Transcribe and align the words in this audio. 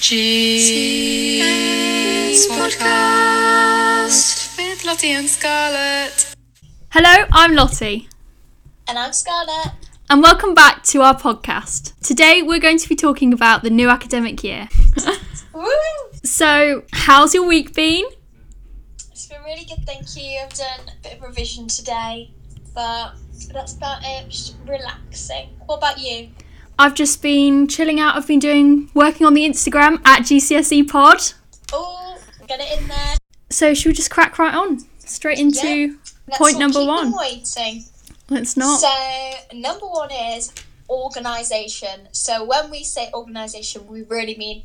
GS 0.00 0.16
Podcast 2.48 4.56
with 4.56 4.82
Lottie 4.86 5.10
and 5.10 5.28
Scarlett. 5.28 6.34
Hello, 6.90 7.26
I'm 7.32 7.54
Lottie, 7.54 8.08
And 8.88 8.98
I'm 8.98 9.12
Scarlett. 9.12 9.72
and 10.08 10.22
welcome 10.22 10.54
back 10.54 10.82
to 10.84 11.02
our 11.02 11.14
podcast. 11.14 11.92
Today 12.00 12.40
we're 12.40 12.60
going 12.60 12.78
to 12.78 12.88
be 12.88 12.96
talking 12.96 13.34
about 13.34 13.62
the 13.62 13.68
new 13.68 13.90
academic 13.90 14.42
year. 14.42 14.70
Woo! 15.52 15.68
so, 16.24 16.82
how's 16.92 17.34
your 17.34 17.46
week 17.46 17.74
been? 17.74 18.06
It's 19.12 19.26
been 19.26 19.42
really 19.44 19.66
good, 19.66 19.84
thank 19.84 20.16
you. 20.16 20.40
I've 20.42 20.54
done 20.54 20.80
a 20.88 21.02
bit 21.02 21.18
of 21.18 21.22
revision 21.22 21.68
today, 21.68 22.30
but 22.74 23.16
that's 23.52 23.74
about 23.76 23.98
it. 24.02 24.30
Just 24.30 24.56
relaxing. 24.66 25.50
What 25.66 25.76
about 25.76 25.98
you? 25.98 26.30
I've 26.80 26.94
just 26.94 27.20
been 27.20 27.68
chilling 27.68 28.00
out. 28.00 28.16
I've 28.16 28.26
been 28.26 28.38
doing 28.38 28.90
working 28.94 29.26
on 29.26 29.34
the 29.34 29.46
Instagram 29.46 30.00
at 30.06 30.22
GCSE 30.22 30.88
Pod. 30.88 31.20
Oh, 31.74 32.18
get 32.48 32.58
it 32.58 32.80
in 32.80 32.88
there. 32.88 33.16
So, 33.50 33.74
should 33.74 33.90
we 33.90 33.92
just 33.92 34.10
crack 34.10 34.38
right 34.38 34.54
on 34.54 34.78
straight 34.98 35.38
into 35.38 35.66
Yeah. 35.68 36.38
Point 36.38 36.58
number 36.58 36.82
one? 36.82 37.12
waiting. 37.14 37.84
Let's 38.30 38.56
not. 38.56 38.80
So, 38.80 39.58
number 39.58 39.84
one 39.84 40.10
is 40.10 40.52
organisation. 40.88 42.08
So, 42.12 42.44
when 42.44 42.70
we 42.70 42.82
say 42.82 43.10
organisation, 43.12 43.86
we 43.86 44.00
really 44.04 44.38
mean 44.38 44.62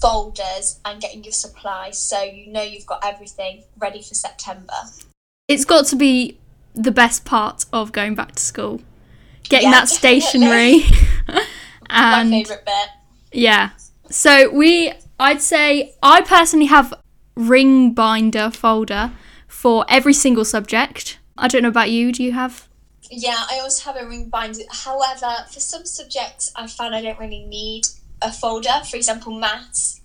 folders 0.00 0.78
and 0.84 1.00
getting 1.00 1.24
your 1.24 1.32
supplies 1.32 1.98
so 1.98 2.22
you 2.22 2.46
know 2.52 2.62
you've 2.62 2.86
got 2.86 3.04
everything 3.04 3.64
ready 3.76 4.02
for 4.02 4.14
September. 4.14 4.72
It's 5.48 5.64
got 5.64 5.86
to 5.86 5.96
be 5.96 6.38
the 6.74 6.92
best 6.92 7.24
part 7.24 7.64
of 7.72 7.90
going 7.90 8.14
back 8.14 8.36
to 8.36 8.42
school. 8.42 8.82
Getting 9.48 9.70
Yeah, 9.70 9.80
that 9.80 9.88
stationery. 9.88 10.84
and 11.90 12.30
My 12.30 12.42
favourite 12.42 12.64
bit. 12.64 12.88
Yeah. 13.32 13.70
So 14.10 14.50
we, 14.50 14.92
I'd 15.18 15.42
say, 15.42 15.94
I 16.02 16.20
personally 16.22 16.66
have 16.66 16.94
ring 17.34 17.92
binder 17.92 18.50
folder 18.50 19.12
for 19.46 19.84
every 19.88 20.14
single 20.14 20.44
subject. 20.44 21.18
I 21.36 21.48
don't 21.48 21.62
know 21.62 21.68
about 21.68 21.90
you. 21.90 22.12
Do 22.12 22.22
you 22.22 22.32
have? 22.32 22.68
Yeah, 23.10 23.44
I 23.50 23.60
also 23.60 23.92
have 23.92 24.02
a 24.02 24.06
ring 24.06 24.28
binder. 24.28 24.60
However, 24.70 25.44
for 25.50 25.60
some 25.60 25.84
subjects, 25.84 26.52
I 26.56 26.66
found 26.66 26.94
I 26.94 27.02
don't 27.02 27.18
really 27.18 27.44
need 27.44 27.86
a 28.22 28.32
folder. 28.32 28.82
For 28.88 28.96
example, 28.96 29.32
maths. 29.38 30.00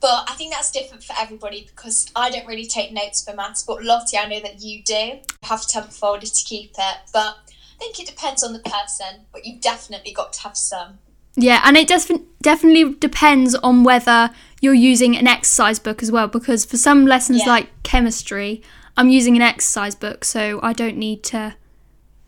But 0.00 0.28
I 0.28 0.34
think 0.34 0.52
that's 0.52 0.70
different 0.70 1.02
for 1.02 1.14
everybody 1.18 1.66
because 1.66 2.10
I 2.14 2.30
don't 2.30 2.46
really 2.46 2.66
take 2.66 2.92
notes 2.92 3.24
for 3.24 3.34
maths. 3.34 3.62
But 3.62 3.82
Lottie, 3.82 4.18
I 4.18 4.26
know 4.28 4.40
that 4.40 4.60
you 4.60 4.82
do. 4.82 4.94
You 4.94 5.20
have 5.44 5.66
to 5.68 5.74
have 5.80 5.88
a 5.88 5.92
folder 5.92 6.26
to 6.26 6.44
keep 6.44 6.72
it. 6.76 6.96
But 7.12 7.38
I 7.76 7.78
think 7.78 8.00
it 8.00 8.06
depends 8.06 8.42
on 8.42 8.52
the 8.54 8.58
person. 8.60 9.26
But 9.32 9.44
you've 9.44 9.60
definitely 9.60 10.12
got 10.12 10.32
to 10.34 10.40
have 10.42 10.56
some. 10.56 10.98
Yeah, 11.36 11.60
and 11.64 11.76
it 11.76 11.88
def- 11.88 12.10
definitely 12.40 12.94
depends 12.94 13.54
on 13.56 13.84
whether 13.84 14.30
you're 14.62 14.72
using 14.72 15.14
an 15.16 15.26
exercise 15.26 15.78
book 15.78 16.02
as 16.02 16.10
well. 16.10 16.26
Because 16.28 16.64
for 16.64 16.78
some 16.78 17.04
lessons 17.06 17.40
Yeah. 17.44 17.52
like 17.52 17.82
chemistry, 17.82 18.62
I'm 18.96 19.10
using 19.10 19.36
an 19.36 19.42
exercise 19.42 19.94
book, 19.94 20.24
so 20.24 20.58
I 20.62 20.72
don't 20.72 20.96
need 20.96 21.22
to 21.24 21.54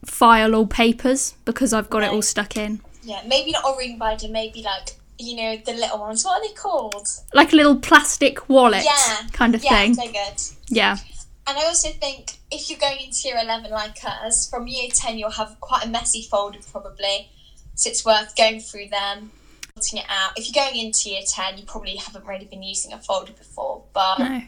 file 0.05 0.55
all 0.55 0.67
papers 0.67 1.35
because 1.45 1.73
I've 1.73 1.89
got 1.91 2.03
it 2.03 2.11
all 2.11 2.23
stuck 2.23 2.57
in. 2.57 2.81
Yeah, 3.03 3.23
maybe 3.27 3.53
not 3.53 3.65
a 3.65 3.77
ring 3.79 3.97
binder. 3.99 4.29
Maybe 4.29 4.63
like 4.63 4.91
you 5.19 5.35
know 5.37 5.57
the 5.57 5.73
little 5.73 5.99
ones. 6.01 6.25
What 6.25 6.41
are 6.43 6.47
they 6.47 6.53
called? 6.55 7.09
Like 7.33 7.53
a 7.55 7.57
little 7.57 7.77
plastic 7.77 8.49
wallet 8.49 8.85
Yeah, 8.85 9.27
kind 9.33 9.55
of 9.55 9.65
yeah, 9.65 9.71
thing. 9.71 9.95
they're 9.95 10.13
good. 10.13 10.41
Yeah. 10.69 10.99
And 11.47 11.57
I 11.59 11.65
also 11.65 11.89
think 11.89 12.38
if 12.51 12.71
you're 12.71 12.79
going 12.79 12.99
into 13.01 13.29
year 13.29 13.39
11 13.43 13.71
like 13.71 13.99
us, 14.05 14.49
from 14.49 14.67
year 14.67 14.89
10 14.93 15.19
you'll 15.19 15.31
have 15.31 15.57
quite 15.61 15.85
a 15.85 15.89
messy 15.89 16.23
folder 16.23 16.59
probably. 16.71 17.31
So 17.75 17.91
it's 17.91 18.05
worth 18.05 18.35
going 18.37 18.61
through 18.61 18.89
them, 18.89 19.31
sorting 19.77 20.01
it 20.01 20.07
out. 20.09 20.33
If 20.37 20.47
you're 20.53 20.65
going 20.65 20.81
into 20.85 21.11
year 21.11 21.23
10, 21.27 21.59
you 21.59 21.65
probably 21.65 21.97
haven't 21.97 22.27
really 22.27 22.47
been 22.47 22.63
using 22.63 22.93
a 22.93 22.99
folder 22.99 23.33
before, 23.33 23.85
but 23.93 24.19
No. 24.19 24.43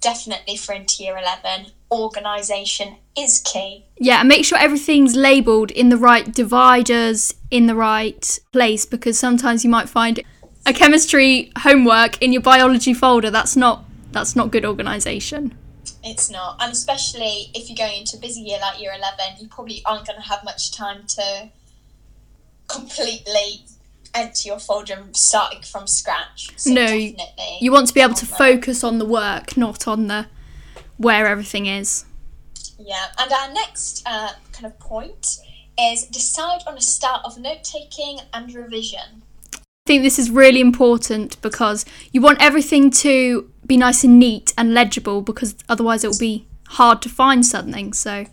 definitely 0.00 0.56
for 0.56 0.72
into 0.74 1.02
year 1.02 1.18
11, 1.18 1.72
organisation 1.92 2.96
is 3.18 3.40
key. 3.40 3.84
Yeah, 3.98 4.20
and 4.20 4.28
make 4.28 4.44
sure 4.44 4.56
everything's 4.56 5.14
labelled 5.16 5.70
in 5.70 5.90
the 5.90 5.98
right 5.98 6.32
dividers, 6.32 7.34
in 7.50 7.66
the 7.66 7.74
right 7.74 8.38
place, 8.52 8.86
because 8.86 9.18
sometimes 9.18 9.64
you 9.64 9.70
might 9.70 9.88
find 9.88 10.20
a 10.64 10.72
chemistry 10.72 11.52
homework 11.58 12.22
in 12.22 12.32
your 12.32 12.42
biology 12.42 12.94
folder. 12.94 13.30
That's 13.30 13.56
not 13.56 13.84
that's 14.12 14.34
not 14.34 14.50
good 14.50 14.64
organisation. 14.64 15.56
It's 16.02 16.30
not. 16.30 16.56
And 16.60 16.72
especially 16.72 17.50
if 17.54 17.68
you're 17.68 17.76
going 17.76 18.00
into 18.00 18.16
a 18.16 18.20
busy 18.20 18.40
year 18.40 18.58
like 18.60 18.80
year 18.80 18.92
11, 18.96 19.40
you 19.40 19.48
probably 19.48 19.82
aren't 19.84 20.06
going 20.06 20.20
to 20.20 20.26
have 20.26 20.42
much 20.44 20.72
time 20.72 21.06
to 21.08 21.50
completely 22.68 23.64
enter 24.14 24.48
your 24.48 24.58
folder 24.58 24.94
and 24.94 25.16
starting 25.16 25.62
from 25.62 25.86
scratch. 25.86 26.50
So 26.56 26.70
No, 26.70 26.86
definitely. 26.86 27.58
You 27.60 27.72
want 27.72 27.88
to 27.88 27.94
be 27.94 28.00
able 28.00 28.14
to 28.14 28.26
focus 28.26 28.82
on 28.82 28.98
the 28.98 29.04
work, 29.04 29.56
not 29.56 29.86
on 29.86 30.06
the 30.06 30.26
where 30.96 31.26
everything 31.26 31.66
is. 31.66 32.04
Yeah, 32.78 33.06
and 33.18 33.32
our 33.32 33.52
next 33.52 34.02
uh, 34.06 34.32
kind 34.52 34.66
of 34.66 34.78
point 34.78 35.38
is 35.78 36.06
decide 36.06 36.62
on 36.66 36.76
a 36.76 36.80
start 36.80 37.22
of 37.24 37.38
note 37.38 37.64
taking 37.64 38.20
and 38.32 38.54
revision. 38.54 39.22
I 39.90 39.92
think 39.94 40.04
this 40.04 40.20
is 40.20 40.30
really 40.30 40.60
important 40.60 41.42
because 41.42 41.84
you 42.12 42.20
want 42.20 42.40
everything 42.40 42.92
to 43.02 43.50
be 43.66 43.76
nice 43.76 44.04
and 44.04 44.20
neat 44.20 44.54
and 44.56 44.72
legible 44.72 45.20
because 45.20 45.56
otherwise 45.68 46.04
it 46.04 46.10
will 46.12 46.18
be 46.20 46.46
hard 46.68 47.02
to 47.02 47.08
find 47.08 47.44
something. 47.44 47.92
So 47.92 48.26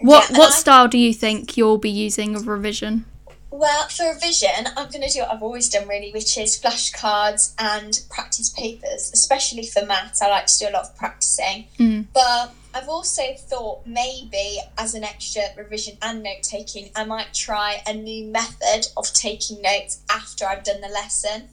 what 0.00 0.30
Yeah, 0.30 0.38
what 0.38 0.52
I- 0.52 0.54
style 0.54 0.86
do 0.86 0.96
you 0.96 1.12
think 1.12 1.56
you'll 1.56 1.76
be 1.78 1.90
using 1.90 2.36
of 2.36 2.46
revision? 2.46 3.04
Well, 3.50 3.88
for 3.88 4.12
revision, 4.14 4.68
I'm 4.76 4.88
going 4.92 5.02
to 5.02 5.12
do 5.12 5.22
what 5.22 5.32
I've 5.32 5.42
always 5.42 5.68
done 5.70 5.88
really, 5.88 6.12
which 6.12 6.38
is 6.38 6.56
flashcards 6.56 7.54
and 7.58 8.00
practice 8.08 8.48
papers, 8.48 9.10
especially 9.12 9.66
for 9.66 9.84
maths. 9.86 10.22
I 10.22 10.28
like 10.28 10.46
to 10.46 10.58
do 10.60 10.68
a 10.68 10.70
lot 10.70 10.82
of 10.84 10.94
practicing. 10.96 11.64
Mm. 11.80 12.06
But 12.14 12.52
I've 12.78 12.88
also 12.88 13.22
thought 13.36 13.84
maybe 13.86 14.60
as 14.76 14.94
an 14.94 15.02
extra 15.02 15.42
revision 15.56 15.98
and 16.00 16.22
note 16.22 16.44
taking, 16.44 16.90
I 16.94 17.04
might 17.04 17.34
try 17.34 17.82
a 17.88 17.92
new 17.92 18.26
method 18.26 18.86
of 18.96 19.12
taking 19.12 19.60
notes 19.60 20.02
after 20.08 20.46
I've 20.46 20.62
done 20.62 20.80
the 20.80 20.88
lesson 20.88 21.48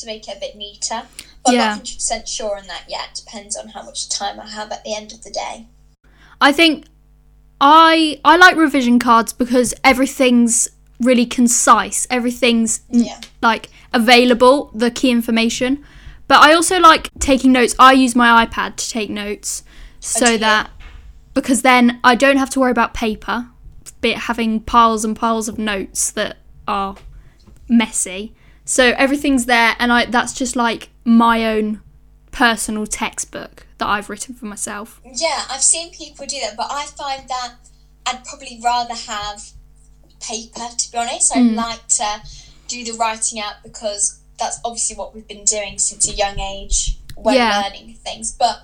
to 0.00 0.06
make 0.06 0.26
it 0.28 0.38
a 0.38 0.40
bit 0.40 0.56
neater. 0.56 1.02
But 1.44 1.52
Yeah. 1.54 1.72
I'm 1.72 1.78
not 1.78 1.84
100% 1.84 2.26
sure 2.26 2.56
on 2.56 2.66
that 2.68 2.84
yet. 2.88 3.14
Depends 3.14 3.54
on 3.54 3.68
how 3.68 3.82
much 3.82 4.08
time 4.08 4.40
I 4.40 4.48
have 4.48 4.72
at 4.72 4.82
the 4.82 4.94
end 4.94 5.12
of 5.12 5.22
the 5.22 5.30
day. 5.30 5.66
I 6.40 6.52
think 6.52 6.86
I 7.60 8.18
I 8.24 8.36
like 8.38 8.56
revision 8.56 8.98
cards 8.98 9.34
because 9.34 9.74
everything's 9.84 10.70
really 11.00 11.26
concise. 11.26 12.06
Everything's 12.08 12.80
Yeah. 12.88 13.20
like 13.42 13.68
available, 13.92 14.70
the 14.72 14.90
key 14.90 15.10
information. 15.10 15.84
But 16.28 16.40
I 16.40 16.54
also 16.54 16.78
like 16.80 17.10
taking 17.18 17.52
notes. 17.52 17.74
I 17.78 17.92
use 17.92 18.16
my 18.16 18.46
iPad 18.46 18.76
to 18.76 18.88
take 18.88 19.10
notes 19.10 19.64
so 20.04 20.36
that 20.36 20.70
because 21.34 21.62
then 21.62 22.00
I 22.04 22.14
don't 22.14 22.36
have 22.36 22.50
to 22.50 22.60
worry 22.60 22.70
about 22.70 22.92
paper, 22.92 23.46
bit 24.00 24.18
having 24.18 24.60
piles 24.60 25.04
and 25.04 25.16
piles 25.16 25.48
of 25.48 25.58
notes 25.58 26.10
that 26.12 26.36
are 26.68 26.96
messy. 27.68 28.34
So 28.64 28.90
everything's 28.96 29.46
there 29.46 29.74
and 29.78 29.92
I 29.92 30.04
that's 30.06 30.32
just 30.32 30.56
like 30.56 30.90
my 31.04 31.46
own 31.46 31.80
personal 32.30 32.86
textbook 32.86 33.66
that 33.78 33.86
I've 33.88 34.08
written 34.10 34.34
for 34.34 34.46
myself. 34.46 35.00
Yeah, 35.04 35.44
I've 35.50 35.62
seen 35.62 35.90
people 35.92 36.26
do 36.26 36.38
that, 36.40 36.56
but 36.56 36.66
I 36.70 36.86
find 36.86 37.28
that 37.28 37.54
I'd 38.06 38.24
probably 38.24 38.60
rather 38.62 38.94
have 38.94 39.50
paper, 40.20 40.66
to 40.76 40.92
be 40.92 40.98
honest. 40.98 41.34
I'd 41.36 41.42
Mm. 41.42 41.54
like 41.56 41.86
to 41.88 42.22
do 42.68 42.84
the 42.84 42.92
writing 42.92 43.40
out 43.40 43.62
because 43.62 44.18
that's 44.38 44.58
obviously 44.64 44.96
what 44.96 45.14
we've 45.14 45.26
been 45.28 45.44
doing 45.44 45.78
since 45.78 46.08
a 46.08 46.12
young 46.14 46.38
age 46.40 46.98
when 47.16 47.34
Yeah. 47.36 47.60
learning 47.62 47.96
things. 48.04 48.32
But 48.32 48.62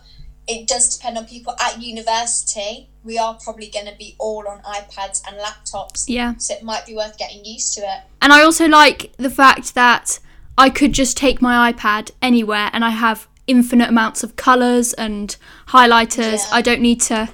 it 0.48 0.66
does 0.66 0.96
depend 0.96 1.18
on 1.18 1.26
people. 1.26 1.54
At 1.60 1.80
university, 1.80 2.88
we 3.04 3.18
are 3.18 3.34
probably 3.34 3.68
going 3.68 3.86
to 3.86 3.94
be 3.96 4.16
all 4.18 4.48
on 4.48 4.60
iPads 4.62 5.22
and 5.26 5.36
laptops. 5.36 6.06
Yeah. 6.08 6.36
So 6.38 6.54
it 6.54 6.62
might 6.62 6.86
be 6.86 6.94
worth 6.94 7.18
getting 7.18 7.44
used 7.44 7.74
to 7.74 7.82
it. 7.82 8.02
And 8.22 8.32
I 8.32 8.42
also 8.42 8.66
like 8.66 9.12
the 9.18 9.30
fact 9.30 9.74
that 9.74 10.18
I 10.56 10.70
could 10.70 10.92
just 10.92 11.16
take 11.16 11.40
my 11.42 11.72
iPad 11.72 12.10
anywhere 12.22 12.70
and 12.72 12.84
I 12.84 12.90
have 12.90 13.28
infinite 13.46 13.88
amounts 13.88 14.22
of 14.22 14.36
colours 14.36 14.92
and 14.94 15.36
highlighters. 15.68 16.38
Yeah. 16.38 16.54
I 16.56 16.62
don't 16.62 16.80
need 16.80 17.00
to, 17.02 17.28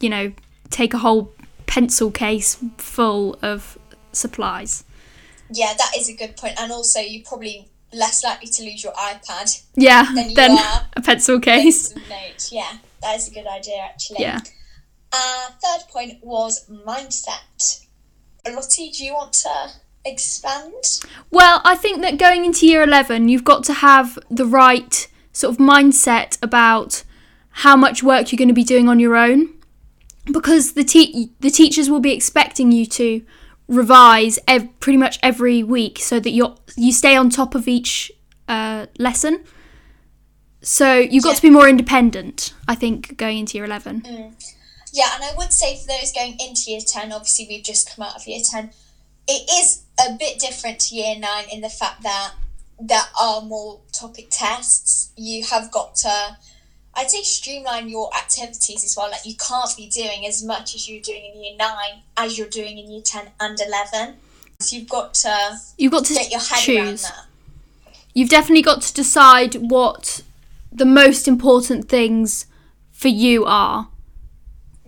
you 0.00 0.08
know, 0.08 0.32
take 0.70 0.94
a 0.94 0.98
whole 0.98 1.32
pencil 1.66 2.10
case 2.10 2.62
full 2.76 3.38
of 3.42 3.78
supplies. 4.12 4.84
Yeah, 5.50 5.74
that 5.76 5.92
is 5.96 6.08
a 6.08 6.14
good. 6.14 6.34
And 6.58 6.72
also, 6.72 7.00
you're 7.00 7.24
probably 7.24 7.68
less 7.96 8.22
likely 8.22 8.48
to 8.48 8.62
lose 8.62 8.84
your 8.84 8.92
iPad 8.92 9.62
Yeah, 9.74 10.06
are- 10.08 10.86
a 10.96 11.00
pencil 11.02 11.40
case. 11.40 11.94
Notes. 11.96 12.52
Yeah, 12.52 12.78
that 13.02 13.16
is 13.16 13.28
a 13.28 13.34
good 13.34 13.46
idea, 13.46 13.78
actually. 13.78 14.20
Yeah. 14.20 14.40
Uh, 15.12 15.48
third 15.62 15.88
point 15.88 16.18
was 16.22 16.68
mindset. 16.68 17.84
Lottie, 18.48 18.90
do 18.90 19.04
you 19.04 19.14
want 19.14 19.32
to 19.32 19.70
expand? 20.04 20.72
Well, 21.30 21.60
I 21.64 21.74
think 21.74 22.00
that 22.02 22.18
going 22.18 22.44
into 22.44 22.66
year 22.66 22.82
11, 22.82 23.28
you've 23.28 23.44
got 23.44 23.64
to 23.64 23.72
have 23.72 24.18
the 24.30 24.46
right 24.46 25.08
sort 25.32 25.54
of 25.54 25.58
mindset 25.58 26.38
about 26.42 27.02
how 27.50 27.76
much 27.76 28.02
work 28.02 28.30
you're 28.30 28.38
going 28.38 28.48
to 28.48 28.54
be 28.54 28.64
doing 28.64 28.88
on 28.88 29.00
your 29.00 29.16
own 29.16 29.54
because 30.32 30.72
the 30.72 30.84
te- 30.84 31.30
the 31.40 31.50
teachers 31.50 31.88
will 31.88 32.00
be 32.00 32.12
expecting 32.12 32.72
you 32.72 32.84
to 32.86 33.22
revise 33.68 34.38
ev- 34.46 34.68
pretty 34.80 34.96
much 34.96 35.18
every 35.22 35.62
week 35.62 35.98
so 35.98 36.20
that 36.20 36.30
you're 36.30 36.54
you 36.76 36.92
stay 36.92 37.16
on 37.16 37.30
top 37.30 37.54
of 37.54 37.66
each 37.68 38.12
uh, 38.48 38.86
lesson. 38.98 39.44
So 40.62 40.94
you've 40.98 41.22
got 41.24 41.30
Yeah. 41.30 41.36
to 41.36 41.42
be 41.42 41.50
more 41.50 41.68
independent, 41.68 42.52
I 42.66 42.74
think, 42.74 43.16
going 43.16 43.38
into 43.38 43.56
year 43.56 43.64
eleven. 43.64 44.02
Yeah, 44.92 45.14
and 45.14 45.22
I 45.24 45.34
would 45.36 45.52
say 45.52 45.76
for 45.78 45.86
those 45.88 46.10
going 46.12 46.38
into 46.40 46.70
year 46.70 46.80
10, 46.80 47.12
obviously 47.12 47.46
we've 47.48 47.62
just 47.64 47.94
come 47.94 48.06
out 48.06 48.16
of 48.16 48.26
year 48.26 48.40
10, 48.42 48.70
it 49.28 49.50
is 49.52 49.82
a 50.00 50.16
bit 50.16 50.38
different 50.38 50.80
to 50.80 50.94
year 50.94 51.14
9 51.18 51.44
in 51.52 51.60
the 51.60 51.68
fact 51.68 52.02
that 52.02 52.32
there 52.80 53.02
are 53.20 53.42
more 53.42 53.80
topic 53.92 54.28
tests. 54.30 55.10
You 55.14 55.44
have 55.50 55.70
got 55.70 55.96
to, 55.96 56.38
I'd 56.96 57.10
say, 57.10 57.22
streamline 57.22 57.88
your 57.88 58.10
activities 58.16 58.82
as 58.84 58.94
well. 58.96 59.10
Like, 59.10 59.26
you 59.26 59.34
can't 59.36 59.76
be 59.76 59.88
doing 59.88 60.26
as 60.26 60.42
much 60.42 60.74
as 60.74 60.88
you're 60.88 61.02
doing 61.02 61.24
in 61.34 61.42
year 61.42 61.54
9 61.58 61.68
as 62.16 62.38
you're 62.38 62.48
doing 62.48 62.78
in 62.78 62.90
year 62.90 63.02
10 63.02 63.28
and 63.38 63.58
11. 63.60 64.16
So 64.60 64.76
you've 64.76 64.88
got 64.88 65.12
to 65.14 65.58
You've 65.76 65.92
got 65.92 66.06
to 66.06 66.14
get 66.14 66.30
your 66.30 66.40
head 66.40 66.76
around 66.76 66.86
choose. 66.86 67.02
that. 67.02 67.26
You've 68.14 68.30
definitely 68.30 68.62
got 68.62 68.80
to 68.82 68.94
decide 68.94 69.54
what 69.56 70.22
the 70.72 70.86
most 70.86 71.28
important 71.28 71.88
things 71.88 72.46
for 72.90 73.08
you 73.08 73.44
are. 73.44 73.88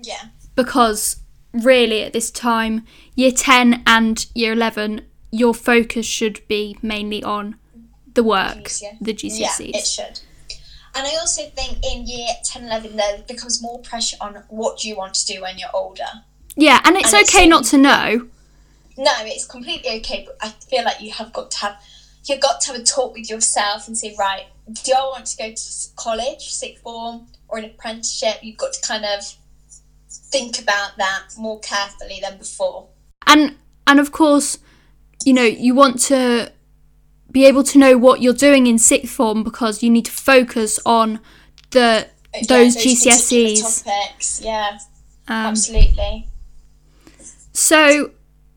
Yeah. 0.03 0.29
because 0.55 1.17
really 1.53 2.03
at 2.05 2.13
this 2.13 2.31
time, 2.31 2.85
year 3.15 3.31
10 3.33 3.83
and 3.87 4.27
year 4.35 4.53
11, 4.53 5.03
your 5.31 5.53
focus 5.53 6.07
should 6.07 6.41
be 6.49 6.79
mainly 6.83 7.23
on 7.23 7.57
the 8.15 8.23
work, 8.25 8.65
GCSE. 8.65 8.97
the 9.01 9.13
Yeah, 9.13 9.79
it 9.79 9.87
should. 9.87 10.21
And 10.95 11.07
I 11.07 11.17
also 11.17 11.43
think 11.51 11.79
in 11.85 12.07
year 12.07 12.29
10, 12.45 12.65
11, 12.65 12.97
there 12.97 13.19
becomes 13.27 13.63
more 13.63 13.79
pressure 13.81 14.17
on 14.21 14.43
what 14.49 14.85
you 14.85 14.97
want 14.97 15.15
to 15.15 15.27
do 15.27 15.43
when 15.43 15.59
you're 15.59 15.69
older. 15.75 16.07
Yeah, 16.57 16.81
and 16.85 16.97
it's 16.97 17.13
And 17.13 17.23
okay 17.29 17.45
so- 17.45 17.49
not 17.49 17.65
to 17.67 17.79
know. 17.79 18.29
No, 18.97 19.13
it's 19.21 19.47
completely 19.47 19.91
okay, 20.01 20.27
but 20.27 20.37
I 20.41 20.49
feel 20.69 20.85
like 20.85 21.01
you 21.01 21.13
have 21.13 21.33
got 21.33 21.53
to 21.53 21.59
have 21.59 21.77
you've 22.25 22.41
got 22.41 22.61
to 22.63 22.73
have 22.73 22.81
a 22.81 22.85
talk 22.85 23.15
with 23.15 23.31
yourself 23.31 23.87
and 23.87 23.97
say, 23.97 24.15
right, 24.19 24.47
do 24.85 24.93
I 24.93 25.01
want 25.05 25.25
to 25.27 25.37
go 25.37 25.53
to 25.53 25.65
college, 25.97 26.51
sixth 26.53 26.83
form, 26.83 27.29
or 27.49 27.59
an 27.59 27.65
apprenticeship? 27.65 28.39
You've 28.43 28.57
got 28.59 28.73
to 28.73 28.83
kind 28.83 29.05
of 29.05 29.35
think 30.11 30.61
about 30.61 30.97
that 30.99 31.29
more 31.39 31.61
carefully 31.61 32.19
than 32.21 32.39
before. 32.39 32.89
And 33.27 33.55
and 33.87 34.01
of 34.01 34.11
course, 34.11 34.59
you 35.25 35.33
know, 35.33 35.45
you 35.45 35.75
want 35.77 36.01
to 36.07 36.53
be 37.39 37.47
able 37.47 37.63
to 37.73 37.79
know 37.79 37.97
what 37.97 38.21
you're 38.23 38.41
doing 38.49 38.67
in 38.67 38.79
sixth 38.79 39.13
form 39.19 39.43
because 39.45 39.83
you 39.83 39.91
need 39.97 40.05
to 40.07 40.11
focus 40.35 40.81
on 40.85 41.21
the 41.71 41.89
Uh, 42.35 42.39
yeah, 42.41 42.47
those 42.49 42.77
GCSEs. 42.77 43.85
topics. 43.85 44.41
Yeah, 44.45 44.79
Um, 45.29 45.47
absolutely. 45.53 46.29
So, 47.53 48.11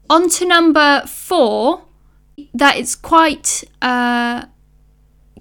on 0.10 0.30
to 0.30 0.46
number 0.46 1.04
four, 1.08 1.84
that 2.54 2.78
it's 2.78 2.96
quite 2.96 3.64
uh, 3.82 4.46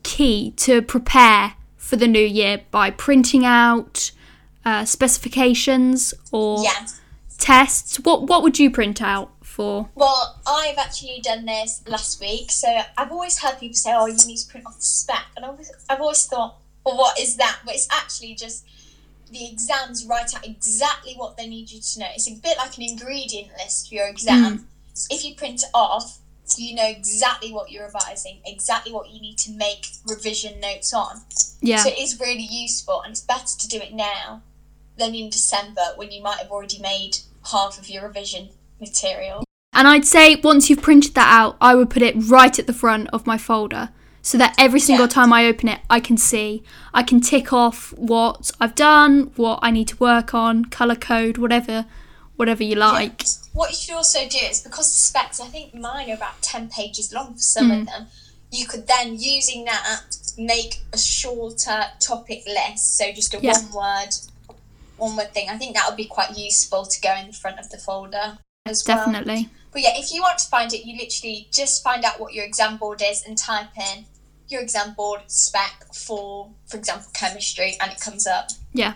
key 0.03 0.53
to 0.57 0.83
prepare 0.83 1.55
for 1.77 1.97
the 1.97 2.07
new 2.09 2.25
year 2.25 2.61
by 2.71 2.91
printing 2.91 3.45
out 3.45 4.11
uh, 4.65 4.85
specifications 4.85 6.13
or 6.31 6.63
Yeah. 6.63 6.87
tests. 7.39 7.97
What 8.01 8.27
what 8.29 8.43
would 8.43 8.59
you 8.59 8.71
print 8.71 9.01
out 9.03 9.31
for? 9.61 9.91
Well, 9.95 10.41
I've 10.47 10.79
actually 10.79 11.21
done 11.23 11.45
this 11.45 11.83
last 11.87 12.19
week, 12.21 12.51
so 12.51 12.69
I've 12.97 13.13
always 13.13 13.39
heard 13.39 13.61
people 13.61 13.77
say, 13.77 13.93
"Oh, 13.95 14.07
you 14.07 14.17
need 14.27 14.39
to 14.39 14.49
print 14.49 14.67
off 14.67 14.79
the 14.79 14.83
spec," 14.83 15.27
and 15.37 15.45
I've 15.45 15.53
always, 15.53 15.73
I've 15.91 16.01
always 16.01 16.25
thought, 16.25 16.57
"Well, 16.85 16.97
what 16.97 17.19
is 17.21 17.37
that?" 17.37 17.59
But 17.67 17.75
it's 17.75 17.89
actually 17.91 18.35
just 18.35 18.65
the 19.31 19.47
exams 19.53 20.07
write 20.07 20.35
out 20.35 20.47
exactly 20.47 21.15
what 21.15 21.37
they 21.37 21.47
need 21.47 21.71
you 21.71 21.81
to 21.81 21.99
know. 22.01 22.07
It's 22.15 22.29
a 22.29 22.35
bit 22.35 22.57
like 22.57 22.79
an 22.79 22.85
ingredient 22.85 23.49
list 23.59 23.89
for 23.89 23.95
your 23.97 24.09
exam. 24.09 24.59
Hmm. 24.59 24.65
If 25.11 25.25
you 25.25 25.35
print 25.35 25.63
it 25.63 25.71
off, 25.75 26.19
you 26.57 26.75
know 26.75 26.89
exactly 26.89 27.53
what 27.53 27.71
you're 27.71 27.85
revising, 27.85 28.41
exactly 28.45 28.93
what 28.93 29.11
you 29.11 29.21
need 29.21 29.39
to 29.39 29.53
make 29.53 29.87
revision 30.07 30.59
notes 30.59 30.93
on. 30.95 31.21
Yeah, 31.61 31.83
So 31.85 31.91
it 31.91 31.99
is 31.99 32.19
really 32.19 32.49
useful, 32.51 33.03
and 33.03 33.13
it's 33.13 33.21
better 33.21 33.57
to 33.59 33.69
do 33.69 33.77
it 33.77 33.93
now 33.93 34.43
than 34.97 35.15
in 35.15 35.29
December 35.31 35.93
when 35.97 36.11
you 36.11 36.23
might 36.23 36.39
have 36.39 36.51
already 36.51 36.79
made 36.79 37.19
half 37.53 37.79
of 37.79 37.89
your 37.89 38.03
revision 38.05 38.49
material. 38.81 39.45
And 39.73 39.89
I'd 39.89 40.05
say 40.05 40.37
once 40.37 40.69
you've 40.69 40.83
printed 40.83 41.15
that 41.15 41.33
out, 41.33 41.57
I 41.61 41.75
would 41.75 41.91
put 41.91 42.03
it 42.03 42.15
right 42.17 42.59
at 42.59 42.67
the 42.67 42.73
front 42.73 43.09
of 43.13 43.27
my 43.27 43.39
folder. 43.39 43.91
So 44.23 44.37
that 44.37 44.55
every 44.59 44.81
single 44.81 45.07
Yeah. 45.07 45.11
time 45.13 45.33
I 45.33 45.47
open 45.47 45.69
it, 45.69 45.81
I 45.89 45.99
can 45.99 46.19
see, 46.19 46.63
I 46.93 47.03
can 47.03 47.21
tick 47.23 47.55
off 47.55 47.95
what 47.97 48.51
I've 48.61 48.75
done, 48.75 49.33
what 49.37 49.61
I 49.63 49.71
need 49.71 49.89
to 49.89 49.97
work 49.97 50.35
on, 50.35 50.67
color 50.67 50.95
code, 50.95 51.39
whatever, 51.39 51.87
whatever 52.37 52.63
you 52.63 52.75
like. 52.75 53.25
What 53.55 53.71
you 53.71 53.77
should 53.77 53.95
also 53.95 54.29
do 54.29 54.37
is 54.39 54.61
because 54.61 54.93
the 54.93 54.99
specs, 54.99 55.41
I 55.41 55.47
think 55.47 55.75
mine 55.75 56.11
are 56.11 56.15
about 56.15 56.43
10 56.43 56.69
pages 56.69 57.15
long 57.15 57.33
for 57.35 57.41
some 57.41 57.71
of 57.71 57.79
mm. 57.79 57.87
them, 57.87 58.07
you 58.51 58.67
could 58.67 58.87
then, 58.87 59.19
using 59.19 59.65
that, 59.65 60.03
make 60.37 60.83
a 60.93 60.99
shorter 60.99 61.85
topic 61.99 62.43
list. 62.47 62.99
So 62.99 63.13
just 63.13 63.33
a 63.33 63.39
Yeah. 63.41 63.53
one 63.53 63.73
word, 63.73 64.15
one 64.99 65.17
word 65.17 65.33
thing. 65.33 65.49
I 65.49 65.57
think 65.57 65.75
that 65.77 65.89
would 65.89 65.97
be 65.97 66.05
quite 66.05 66.37
useful 66.37 66.85
to 66.85 67.01
go 67.01 67.15
in 67.15 67.29
the 67.29 67.33
front 67.33 67.59
of 67.59 67.71
the 67.71 67.79
folder 67.79 68.37
as 68.67 68.87
well. 68.87 68.99
Definitely. 68.99 69.49
But 69.73 69.83
yeah, 69.83 69.91
if 69.95 70.13
you 70.13 70.21
want 70.23 70.39
to 70.39 70.49
find 70.49 70.73
it, 70.73 70.85
you 70.85 70.99
literally 70.99 71.49
just 71.53 71.83
find 71.83 72.05
out 72.05 72.19
what 72.21 72.35
your 72.35 72.45
exam 72.45 72.77
board 72.77 73.03
is 73.05 73.23
and 73.25 73.39
type 73.39 73.69
in 73.77 74.05
your 74.49 74.61
exam 74.61 74.95
board 74.95 75.21
spec 75.29 75.87
for, 75.95 76.51
for 76.67 76.77
example, 76.77 77.07
chemistry, 77.15 77.77
and 77.81 77.93
it 77.93 78.01
comes 78.01 78.27
up. 78.27 78.49
Yeah. 78.73 78.95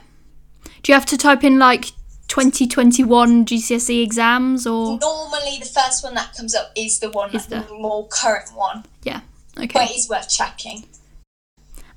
Do 0.82 0.90
you 0.90 0.94
have 0.94 1.06
to 1.06 1.16
type 1.16 1.44
in 1.44 1.58
like 1.60 1.86
2021 2.28 3.46
GCSE 3.46 4.02
exams 4.02 4.66
or? 4.66 4.98
Normally, 4.98 5.58
the 5.60 5.66
first 5.66 6.02
one 6.02 6.14
that 6.14 6.34
comes 6.36 6.54
up 6.54 6.72
is 6.76 6.98
the 6.98 7.10
one, 7.10 7.34
Is 7.34 7.46
the 7.46 7.60
the- 7.60 7.74
more 7.74 8.08
current 8.08 8.50
one, 8.54 8.84
Yeah. 9.04 9.20
Okay. 9.56 9.68
But 9.72 9.90
it 9.90 9.96
is 9.96 10.08
worth 10.08 10.28
checking. 10.28 10.86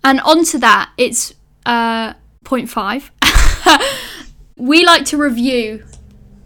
And 0.03 0.21
onto 0.21 0.59
that, 0.59 0.91
it's 0.97 1.33
uh, 1.65 2.13
point 2.43 2.69
five. 2.69 3.11
we 4.55 4.85
like 4.85 5.05
to 5.05 5.17
review 5.17 5.83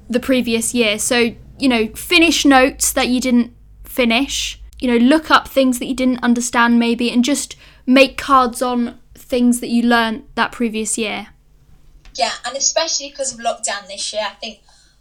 the 0.10 0.22
previous 0.22 0.74
year. 0.74 0.98
So, 0.98 1.36
you 1.62 1.70
know, 1.70 1.88
finish 1.90 2.46
notes 2.46 2.92
that 2.94 3.08
you 3.08 3.22
didn't 3.22 3.54
finish, 3.84 4.60
you 4.80 4.88
know, 4.88 4.98
look 4.98 5.30
up 5.30 5.48
things 5.48 5.80
that 5.80 5.86
you 5.86 5.96
didn't 5.96 6.24
understand 6.24 6.80
maybe, 6.80 7.12
and 7.12 7.24
just 7.24 7.56
make 7.86 8.18
cards 8.18 8.62
on 8.62 9.00
things 9.14 9.60
that 9.60 9.70
you 9.70 9.84
learned 9.84 10.24
that 10.36 10.52
previous 10.52 10.98
year. 10.98 11.28
Yeah, 12.16 12.32
and 12.46 12.58
especially 12.58 13.10
because 13.10 13.34
of 13.34 13.40
lockdown 13.40 13.88
this 13.88 14.12
year, 14.12 14.24
I 14.30 14.34
think 14.36 14.60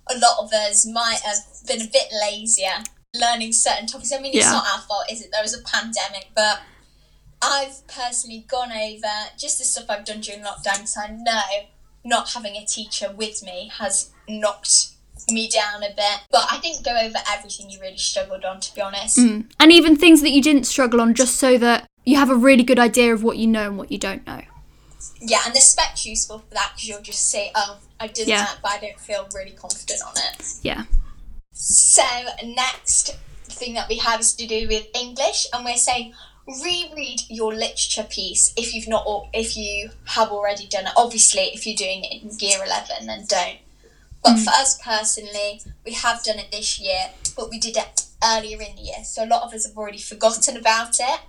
a 0.08 0.18
lot 0.18 0.38
of 0.38 0.52
us 0.52 0.86
might 0.86 1.20
have 1.24 1.38
been 1.66 1.82
a 1.82 1.90
bit 1.90 2.08
lazier 2.22 2.84
learning 3.14 3.52
certain 3.52 3.86
topics. 3.86 4.12
I 4.12 4.18
mean, 4.18 4.34
it's 4.34 4.44
Yeah. 4.44 4.52
not 4.52 4.66
our 4.66 4.80
fault, 4.82 5.10
is 5.10 5.20
it? 5.20 5.30
There 5.32 5.42
was 5.42 5.54
a 5.54 5.62
pandemic, 5.62 6.30
but 6.34 6.60
I've 7.42 7.86
personally 7.88 8.44
gone 8.46 8.70
over 8.70 9.30
just 9.36 9.58
the 9.58 9.64
stuff 9.64 9.86
I've 9.88 10.04
done 10.04 10.20
during 10.20 10.42
lockdown 10.42 10.74
because 10.74 10.96
I 10.96 11.08
know 11.08 11.66
not 12.04 12.32
having 12.32 12.56
a 12.56 12.64
teacher 12.64 13.10
with 13.12 13.42
me 13.42 13.70
has 13.78 14.10
knocked 14.28 14.88
me 15.28 15.48
down 15.48 15.82
a 15.82 15.94
bit. 15.94 16.20
But 16.30 16.46
I 16.50 16.58
didn't 16.60 16.84
go 16.84 16.96
over 16.96 17.18
everything 17.30 17.70
you 17.70 17.80
really 17.80 17.96
struggled 17.96 18.44
on, 18.44 18.60
to 18.60 18.74
be 18.74 18.80
honest. 18.80 19.18
Mm. 19.18 19.50
And 19.58 19.72
even 19.72 19.96
things 19.96 20.22
that 20.22 20.30
you 20.30 20.42
didn't 20.42 20.64
struggle 20.64 21.00
on, 21.00 21.14
just 21.14 21.36
so 21.36 21.58
that 21.58 21.88
you 22.04 22.16
have 22.16 22.30
a 22.30 22.34
really 22.34 22.62
good 22.62 22.78
idea 22.78 23.12
of 23.12 23.22
what 23.22 23.36
you 23.36 23.46
know 23.46 23.66
and 23.68 23.78
what 23.78 23.92
you 23.92 23.98
don't 23.98 24.26
know. 24.26 24.42
Yeah, 25.20 25.40
and 25.46 25.54
the 25.54 25.60
spec's 25.60 26.06
useful 26.06 26.38
for 26.40 26.54
that 26.54 26.72
because 26.74 26.88
you'll 26.88 27.02
just 27.02 27.30
say, 27.30 27.50
oh, 27.54 27.78
I 27.98 28.06
did 28.06 28.28
Yeah. 28.28 28.44
that, 28.44 28.58
but 28.62 28.72
I 28.72 28.78
don't 28.78 28.98
feel 28.98 29.28
really 29.34 29.52
confident 29.52 30.00
on 30.06 30.14
it. 30.16 30.44
Yeah. 30.62 30.84
So 31.52 32.02
next 32.44 33.16
thing 33.44 33.74
that 33.74 33.88
we 33.88 33.98
have 33.98 34.20
is 34.20 34.34
to 34.34 34.46
do 34.46 34.66
with 34.68 34.86
English, 34.94 35.46
and 35.52 35.64
we're 35.64 35.76
saying 35.76 36.14
reread 36.64 37.20
your 37.28 37.54
literature 37.54 38.02
piece 38.02 38.52
if 38.56 38.74
you've 38.74 38.88
not, 38.88 39.04
or 39.06 39.28
if 39.32 39.56
you 39.56 39.90
have 40.04 40.30
already 40.30 40.66
done 40.66 40.86
it. 40.86 40.92
Obviously, 40.96 41.42
if 41.54 41.66
you're 41.66 41.76
doing 41.76 42.04
it 42.04 42.22
in 42.22 42.30
year 42.38 42.64
eleven, 42.64 43.06
then 43.06 43.24
don't. 43.28 43.58
But 44.22 44.36
mm. 44.36 44.44
for 44.44 44.50
us 44.50 44.78
personally, 44.82 45.62
we 45.84 45.92
have 45.92 46.22
done 46.22 46.38
it 46.38 46.50
this 46.52 46.78
year, 46.78 47.10
but 47.36 47.50
we 47.50 47.58
did 47.58 47.76
it 47.76 48.06
earlier 48.22 48.60
in 48.60 48.76
the 48.76 48.82
year, 48.82 49.04
so 49.04 49.24
a 49.24 49.26
lot 49.26 49.42
of 49.42 49.54
us 49.54 49.66
have 49.66 49.76
already 49.76 49.98
forgotten 49.98 50.56
about 50.56 51.00
it. 51.00 51.20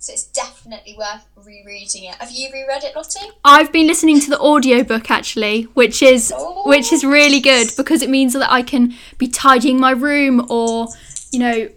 So 0.00 0.12
it's 0.12 0.26
definitely 0.26 0.94
worth 0.96 1.26
rereading 1.36 2.04
it. 2.04 2.14
Have 2.16 2.30
you 2.30 2.50
reread 2.52 2.84
it, 2.84 2.94
Lottie? 2.94 3.32
I've 3.44 3.72
been 3.72 3.88
listening 3.88 4.20
to 4.20 4.30
the 4.30 4.38
audiobook 4.38 5.10
actually, 5.10 5.64
which 5.74 6.02
is 6.02 6.32
Oh. 6.34 6.68
which 6.68 6.92
is 6.92 7.02
oh. 7.02 7.10
really 7.10 7.40
good 7.40 7.72
because 7.76 8.00
it 8.00 8.08
means 8.08 8.32
that 8.34 8.50
I 8.50 8.62
can 8.62 8.94
be 9.18 9.26
tidying 9.26 9.80
my 9.80 9.90
room 9.90 10.46
or, 10.48 10.88
you 11.32 11.40
know, 11.40 11.68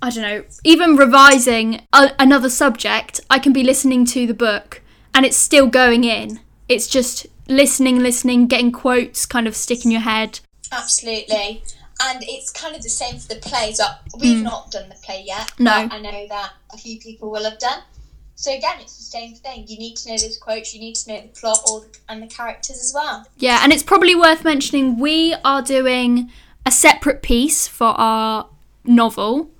I 0.00 0.08
don't 0.08 0.22
know, 0.22 0.44
even 0.64 0.96
revising 0.96 1.82
a- 1.92 2.14
another 2.18 2.48
subject, 2.48 3.20
I 3.28 3.38
can 3.38 3.52
be 3.52 3.62
listening 3.62 4.06
to 4.06 4.26
the 4.26 4.32
book 4.32 4.80
and 5.14 5.26
it's 5.26 5.36
still 5.36 5.66
going 5.66 6.04
in. 6.04 6.40
It's 6.66 6.86
just 6.86 7.26
listening, 7.50 7.98
listening, 7.98 8.46
getting 8.46 8.72
quotes 8.72 9.26
kind 9.26 9.46
of 9.46 9.54
stick 9.54 9.84
in 9.84 9.90
your 9.90 10.00
head. 10.00 10.40
Absolutely. 10.72 11.62
And 12.02 12.22
it's 12.22 12.50
kind 12.50 12.74
of 12.74 12.82
the 12.82 12.88
same 12.88 13.18
for 13.18 13.28
the 13.28 13.40
plays. 13.40 13.80
We've 14.18 14.38
mm. 14.38 14.42
not 14.44 14.70
done 14.70 14.88
the 14.88 14.94
play 15.04 15.24
yet. 15.26 15.52
No. 15.58 15.86
But 15.86 15.94
I 15.94 16.00
know 16.00 16.26
that 16.28 16.52
a 16.72 16.78
few 16.78 16.98
people 16.98 17.30
will 17.30 17.44
have 17.44 17.58
done. 17.58 17.82
So 18.36 18.50
again, 18.54 18.78
it's 18.80 18.96
the 18.96 19.02
same 19.02 19.34
thing. 19.34 19.66
You 19.68 19.76
need 19.76 19.96
to 19.96 20.08
know 20.08 20.16
those 20.16 20.38
quotes. 20.38 20.72
You 20.72 20.80
need 20.80 20.94
to 20.94 21.12
know 21.12 21.20
the 21.20 21.28
plot 21.28 21.58
or 21.70 21.84
and 22.08 22.22
the 22.22 22.26
characters 22.26 22.78
as 22.78 22.92
well. 22.94 23.26
Yeah, 23.36 23.60
and 23.62 23.70
it's 23.70 23.82
probably 23.82 24.14
worth 24.14 24.44
mentioning 24.44 24.98
we 24.98 25.34
are 25.44 25.60
doing 25.60 26.30
a 26.64 26.70
separate 26.70 27.20
piece 27.20 27.66
for 27.66 27.88
our 27.88 28.48
novel, 28.82 29.50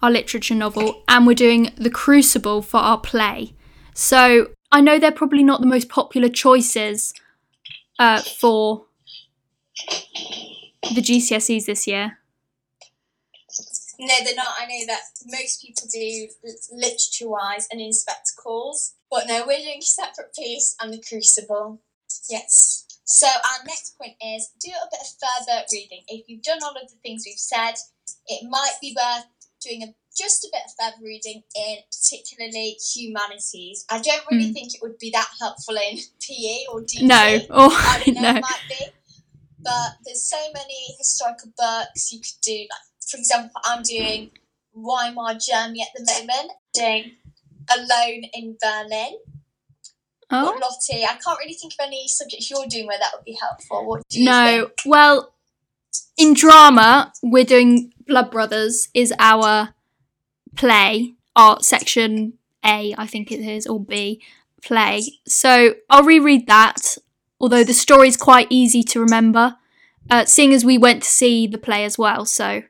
our 0.00 0.10
literature 0.10 0.54
novel, 0.54 1.02
and 1.08 1.26
we're 1.26 1.34
doing 1.34 1.72
The 1.76 1.90
Crucible 1.90 2.62
for 2.62 2.76
our 2.76 2.98
play. 2.98 3.54
So 3.92 4.50
I 4.70 4.82
know 4.82 5.00
they're 5.00 5.10
probably 5.10 5.42
not 5.42 5.60
the 5.60 5.66
most 5.66 5.88
popular 5.88 6.28
choices 6.28 7.12
uh, 7.98 8.22
for 8.22 8.86
the 10.94 11.02
GCSEs 11.02 11.66
this 11.66 11.86
year. 11.86 12.18
No, 14.00 14.14
they're 14.24 14.36
not. 14.36 14.54
I 14.58 14.66
know 14.66 14.86
that 14.86 15.00
most 15.26 15.60
people 15.60 15.88
do 15.92 16.28
literature 16.70 17.28
wise 17.28 17.66
and 17.70 17.80
Inspector 17.80 18.30
Calls. 18.36 18.94
But 19.10 19.26
no, 19.26 19.44
we're 19.46 19.58
doing 19.58 19.78
a 19.80 19.82
separate 19.82 20.34
piece 20.34 20.76
and 20.80 20.92
the 20.92 21.02
crucible. 21.06 21.80
Yes. 22.28 22.84
So 23.04 23.26
our 23.26 23.64
next 23.66 23.96
point 23.98 24.14
is 24.22 24.50
do 24.60 24.70
a 24.70 24.88
bit 24.90 25.00
of 25.00 25.46
further 25.46 25.64
reading. 25.72 26.02
If 26.08 26.28
you've 26.28 26.42
done 26.42 26.58
all 26.62 26.76
of 26.76 26.88
the 26.88 26.96
things 27.02 27.24
we've 27.26 27.38
said, 27.38 27.74
it 28.26 28.48
might 28.48 28.74
be 28.80 28.94
worth 28.96 29.26
doing 29.64 29.82
a, 29.82 29.94
just 30.18 30.44
a 30.44 30.48
bit 30.52 30.62
of 30.66 30.72
further 30.78 31.04
reading 31.04 31.42
in 31.56 31.76
particularly 31.90 32.76
humanities. 32.94 33.84
I 33.90 34.00
don't 34.00 34.22
really 34.30 34.50
Mm. 34.50 34.54
think 34.54 34.74
it 34.74 34.82
would 34.82 34.98
be 34.98 35.10
that 35.10 35.28
helpful 35.40 35.76
in 35.76 35.98
PE 36.20 36.64
or 36.72 36.80
DT. 36.82 37.02
No, 37.02 37.36
or 37.50 37.70
I 37.72 38.02
don't 38.06 38.14
know, 38.16 38.20
no. 38.22 38.28
it 38.38 38.42
might 38.42 38.60
be. 38.68 38.86
But 39.60 39.96
there's 40.04 40.22
so 40.22 40.38
many 40.54 40.94
historical 40.98 41.52
books 41.56 42.12
you 42.12 42.20
could 42.20 42.40
do. 42.42 42.58
Like, 42.60 42.86
for 43.08 43.16
example, 43.18 43.60
I'm 43.64 43.82
doing 43.82 44.30
Weimar 44.74 45.34
Germany 45.34 45.82
at 45.82 45.88
the 45.94 46.04
moment, 46.12 46.52
doing 46.74 47.12
Alone 47.74 48.24
in 48.34 48.56
Berlin. 48.60 49.18
Oh. 50.30 50.52
But 50.52 50.60
Lottie, 50.60 51.04
I 51.04 51.16
can't 51.24 51.38
really 51.38 51.54
think 51.54 51.72
of 51.72 51.86
any 51.86 52.06
subjects 52.06 52.50
you're 52.50 52.66
doing 52.66 52.86
where 52.86 52.98
that 52.98 53.10
would 53.14 53.24
be 53.24 53.36
helpful. 53.40 53.86
What 53.86 54.06
do 54.08 54.20
you 54.20 54.26
think? 54.26 54.30
No, 54.30 54.66
think? 54.66 54.72
well, 54.86 55.32
in 56.18 56.34
drama, 56.34 57.12
we're 57.22 57.44
doing 57.44 57.92
Blood 58.06 58.30
Brothers 58.30 58.88
is 58.94 59.12
our 59.18 59.70
play, 60.56 61.14
art 61.36 61.64
section 61.64 62.34
A, 62.64 62.94
I 62.98 63.06
think 63.06 63.30
it 63.32 63.40
is, 63.40 63.66
or 63.66 63.80
B 63.80 64.20
play. 64.62 65.02
So 65.26 65.74
I'll 65.88 66.02
reread 66.04 66.46
that, 66.48 66.96
although 67.40 67.64
the 67.64 67.72
story 67.74 68.08
is 68.08 68.16
quite 68.16 68.46
easy 68.50 68.82
to 68.84 69.00
remember, 69.00 69.56
uh, 70.10 70.24
seeing 70.24 70.52
as 70.52 70.64
we 70.64 70.78
went 70.78 71.02
to 71.04 71.08
see 71.08 71.46
the 71.46 71.58
play 71.58 71.84
as 71.84 71.96
well. 71.98 72.24
So 72.24 72.62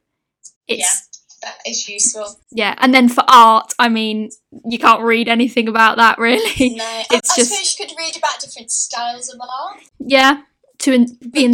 it's 0.66 1.08
That 1.42 1.56
is 1.66 1.88
useful. 1.88 2.38
yeah. 2.50 2.74
And 2.78 2.92
then 2.92 3.08
for 3.08 3.24
art, 3.28 3.72
I 3.78 3.88
mean, 3.88 4.30
you 4.68 4.78
can't 4.78 5.02
read 5.02 5.28
anything 5.28 5.68
about 5.68 5.96
that 5.96 6.18
really. 6.18 6.70
No, 6.76 6.84
I, 6.84 7.04
It's 7.12 7.30
I 7.30 7.36
just- 7.36 7.50
suppose 7.50 7.78
you 7.78 7.86
could 7.86 7.94
read 7.98 8.16
about 8.16 8.40
different 8.40 8.70
styles 8.70 9.32
of 9.32 9.40
art. 9.40 9.80
yeah, 9.98 10.42
to 10.78 10.92
in- 10.92 11.16
be 11.30 11.42
Yeah. 11.42 11.46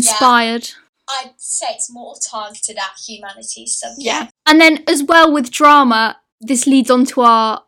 I'd 1.08 1.32
say 1.36 1.66
it's 1.70 1.92
more 1.92 2.14
targeted 2.30 2.76
at 2.76 2.98
humanities 3.06 3.76
subject. 3.76 4.02
Yeah. 4.02 4.28
And 4.46 4.60
then 4.60 4.84
as 4.88 5.02
well 5.02 5.32
with 5.32 5.50
drama, 5.50 6.18
this 6.40 6.66
leads 6.66 6.90
on 6.90 7.04
to 7.06 7.22
our 7.22 7.64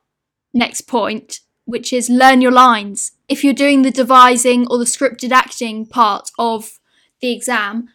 next 0.54 0.82
point, 0.82 1.40
which 1.64 1.92
is 1.92 2.08
learn 2.08 2.40
your 2.40 2.52
lines. 2.52 3.12
If 3.28 3.44
you're 3.44 3.54
doing 3.54 3.82
the 3.82 3.90
devising 3.90 4.66
or 4.68 4.78
the 4.78 4.84
scripted 4.84 5.32
acting 5.32 5.86
part 5.86 6.30
of 6.38 6.78
the 7.20 7.32
exam, 7.32 7.88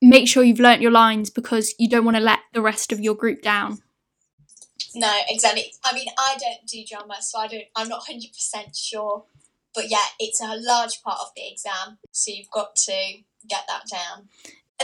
make 0.00 0.28
sure 0.28 0.42
you've 0.42 0.60
learnt 0.60 0.82
your 0.82 0.90
lines 0.90 1.30
because 1.30 1.74
you 1.78 1.88
don't 1.88 2.04
want 2.04 2.16
to 2.16 2.22
let 2.22 2.40
the 2.52 2.60
rest 2.60 2.92
of 2.92 3.00
your 3.00 3.14
group 3.14 3.40
down. 3.42 3.78
No, 4.94 5.14
exactly. 5.28 5.72
I 5.84 5.94
mean, 5.94 6.08
I 6.18 6.36
don't 6.38 6.66
do 6.66 6.84
drama, 6.86 7.16
so 7.20 7.38
I 7.38 7.46
don't. 7.46 7.64
I'm 7.76 7.88
not 7.88 8.04
hundred 8.06 8.32
percent 8.32 8.76
sure. 8.76 9.24
But 9.74 9.90
yeah, 9.90 10.04
it's 10.18 10.40
a 10.42 10.56
large 10.56 11.02
part 11.02 11.18
of 11.20 11.28
the 11.34 11.50
exam, 11.50 11.98
so 12.10 12.30
you've 12.30 12.50
got 12.50 12.76
to 12.76 12.92
get 13.48 13.64
that 13.68 13.84
down. 13.90 14.28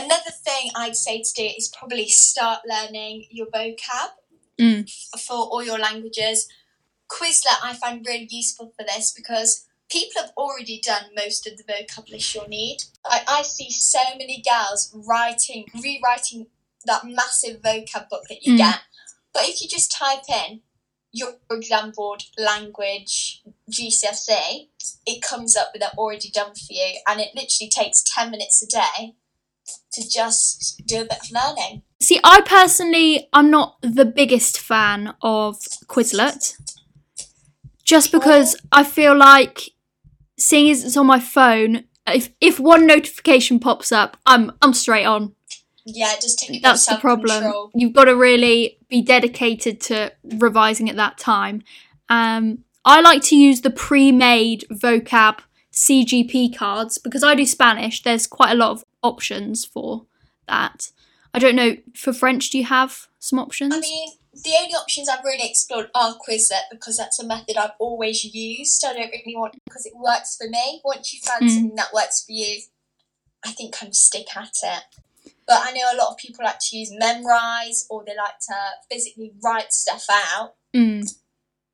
Another 0.03 0.31
thing 0.31 0.71
I'd 0.75 0.95
say 0.95 1.21
to 1.21 1.33
do 1.35 1.43
is 1.57 1.67
probably 1.77 2.07
start 2.07 2.59
learning 2.67 3.25
your 3.29 3.47
vocab 3.47 4.11
Mm. 4.59 4.89
for 5.25 5.37
all 5.37 5.63
your 5.63 5.79
languages. 5.79 6.47
Quizlet 7.09 7.59
I 7.63 7.73
find 7.73 8.05
really 8.05 8.27
useful 8.29 8.73
for 8.77 8.83
this 8.85 9.11
because 9.15 9.65
people 9.89 10.21
have 10.21 10.33
already 10.37 10.79
done 10.79 11.05
most 11.15 11.47
of 11.47 11.57
the 11.57 11.63
vocab 11.63 12.09
list 12.09 12.33
you'll 12.35 12.47
need. 12.47 12.83
I, 13.05 13.23
I 13.27 13.41
see 13.43 13.69
so 13.71 13.99
many 14.17 14.43
girls 14.47 14.91
writing, 14.93 15.65
rewriting 15.83 16.47
that 16.85 17.05
massive 17.05 17.61
vocab 17.61 18.09
book 18.09 18.23
that 18.29 18.43
you 18.43 18.53
Mm. 18.53 18.57
get. 18.57 18.79
But 19.33 19.47
if 19.47 19.61
you 19.61 19.67
just 19.67 19.91
type 19.91 20.23
in 20.29 20.61
your 21.11 21.37
exam 21.49 21.91
board 21.91 22.25
language 22.37 23.41
GCSE, 23.69 24.69
it 25.05 25.21
comes 25.21 25.55
up 25.55 25.69
with 25.73 25.81
it 25.81 25.97
already 25.97 26.29
done 26.29 26.53
for 26.53 26.73
you, 26.73 26.99
and 27.07 27.19
it 27.19 27.33
literally 27.33 27.69
takes 27.69 28.03
10 28.03 28.29
minutes 28.31 28.61
a 28.61 28.67
day 28.67 29.15
to 29.93 30.09
just 30.09 30.81
do 30.85 31.01
a 31.01 31.05
bit 31.05 31.19
of 31.23 31.31
learning. 31.31 31.83
See, 32.01 32.19
I 32.23 32.41
personally 32.41 33.27
I'm 33.33 33.49
not 33.49 33.77
the 33.81 34.05
biggest 34.05 34.59
fan 34.59 35.13
of 35.21 35.57
Quizlet. 35.87 36.55
Just 37.83 38.11
because 38.11 38.55
I 38.71 38.83
feel 38.83 39.17
like 39.17 39.71
seeing 40.37 40.69
as 40.69 40.83
it's 40.83 40.95
on 40.95 41.07
my 41.07 41.19
phone, 41.19 41.85
if 42.07 42.29
if 42.39 42.59
one 42.59 42.85
notification 42.85 43.59
pops 43.59 43.91
up, 43.91 44.17
I'm 44.25 44.51
I'm 44.61 44.73
straight 44.73 45.05
on. 45.05 45.35
Yeah, 45.85 46.13
does 46.19 46.35
take 46.35 46.61
That's 46.61 46.85
the 46.85 46.97
problem. 46.97 47.71
You've 47.73 47.93
got 47.93 48.05
to 48.05 48.15
really 48.15 48.77
be 48.89 49.01
dedicated 49.01 49.81
to 49.81 50.11
revising 50.23 50.89
at 50.89 50.97
that 50.97 51.17
time. 51.17 51.63
Um, 52.09 52.59
I 52.85 53.01
like 53.01 53.23
to 53.23 53.35
use 53.35 53.61
the 53.61 53.69
pre-made 53.69 54.65
vocab 54.71 55.39
CGP 55.73 56.55
cards 56.55 56.97
because 56.97 57.23
I 57.23 57.35
do 57.35 57.45
Spanish. 57.45 58.03
There's 58.03 58.27
quite 58.27 58.51
a 58.51 58.55
lot 58.55 58.71
of 58.71 58.83
options 59.03 59.65
for 59.65 60.05
that. 60.47 60.91
I 61.33 61.39
don't 61.39 61.55
know 61.55 61.77
for 61.95 62.11
French. 62.13 62.49
Do 62.49 62.57
you 62.57 62.65
have 62.65 63.07
some 63.19 63.39
options? 63.39 63.73
I 63.73 63.79
mean, 63.79 64.09
the 64.33 64.53
only 64.59 64.73
options 64.73 65.09
I've 65.09 65.23
really 65.23 65.47
explored 65.47 65.89
are 65.93 66.15
Quizlet 66.15 66.69
because 66.71 66.97
that's 66.97 67.19
a 67.19 67.25
method 67.25 67.57
I've 67.57 67.71
always 67.79 68.23
used. 68.23 68.83
I 68.85 68.93
don't 68.93 69.11
really 69.11 69.35
want 69.35 69.55
because 69.65 69.85
it 69.85 69.93
works 69.95 70.35
for 70.37 70.47
me. 70.49 70.81
Once 70.83 71.13
you 71.13 71.19
find 71.21 71.43
Mm. 71.43 71.49
something 71.53 71.75
that 71.75 71.93
works 71.93 72.23
for 72.25 72.31
you, 72.31 72.61
I 73.45 73.51
think 73.51 73.73
kind 73.75 73.89
of 73.89 73.95
stick 73.95 74.35
at 74.35 74.53
it. 74.63 74.83
But 75.47 75.61
I 75.65 75.71
know 75.71 75.91
a 75.93 75.97
lot 75.97 76.09
of 76.11 76.17
people 76.17 76.45
like 76.45 76.59
to 76.59 76.77
use 76.77 76.91
Memrise 76.91 77.85
or 77.89 78.03
they 78.05 78.15
like 78.15 78.39
to 78.47 78.55
physically 78.91 79.33
write 79.43 79.73
stuff 79.73 80.05
out. 80.09 80.55
Mm. 80.75 81.11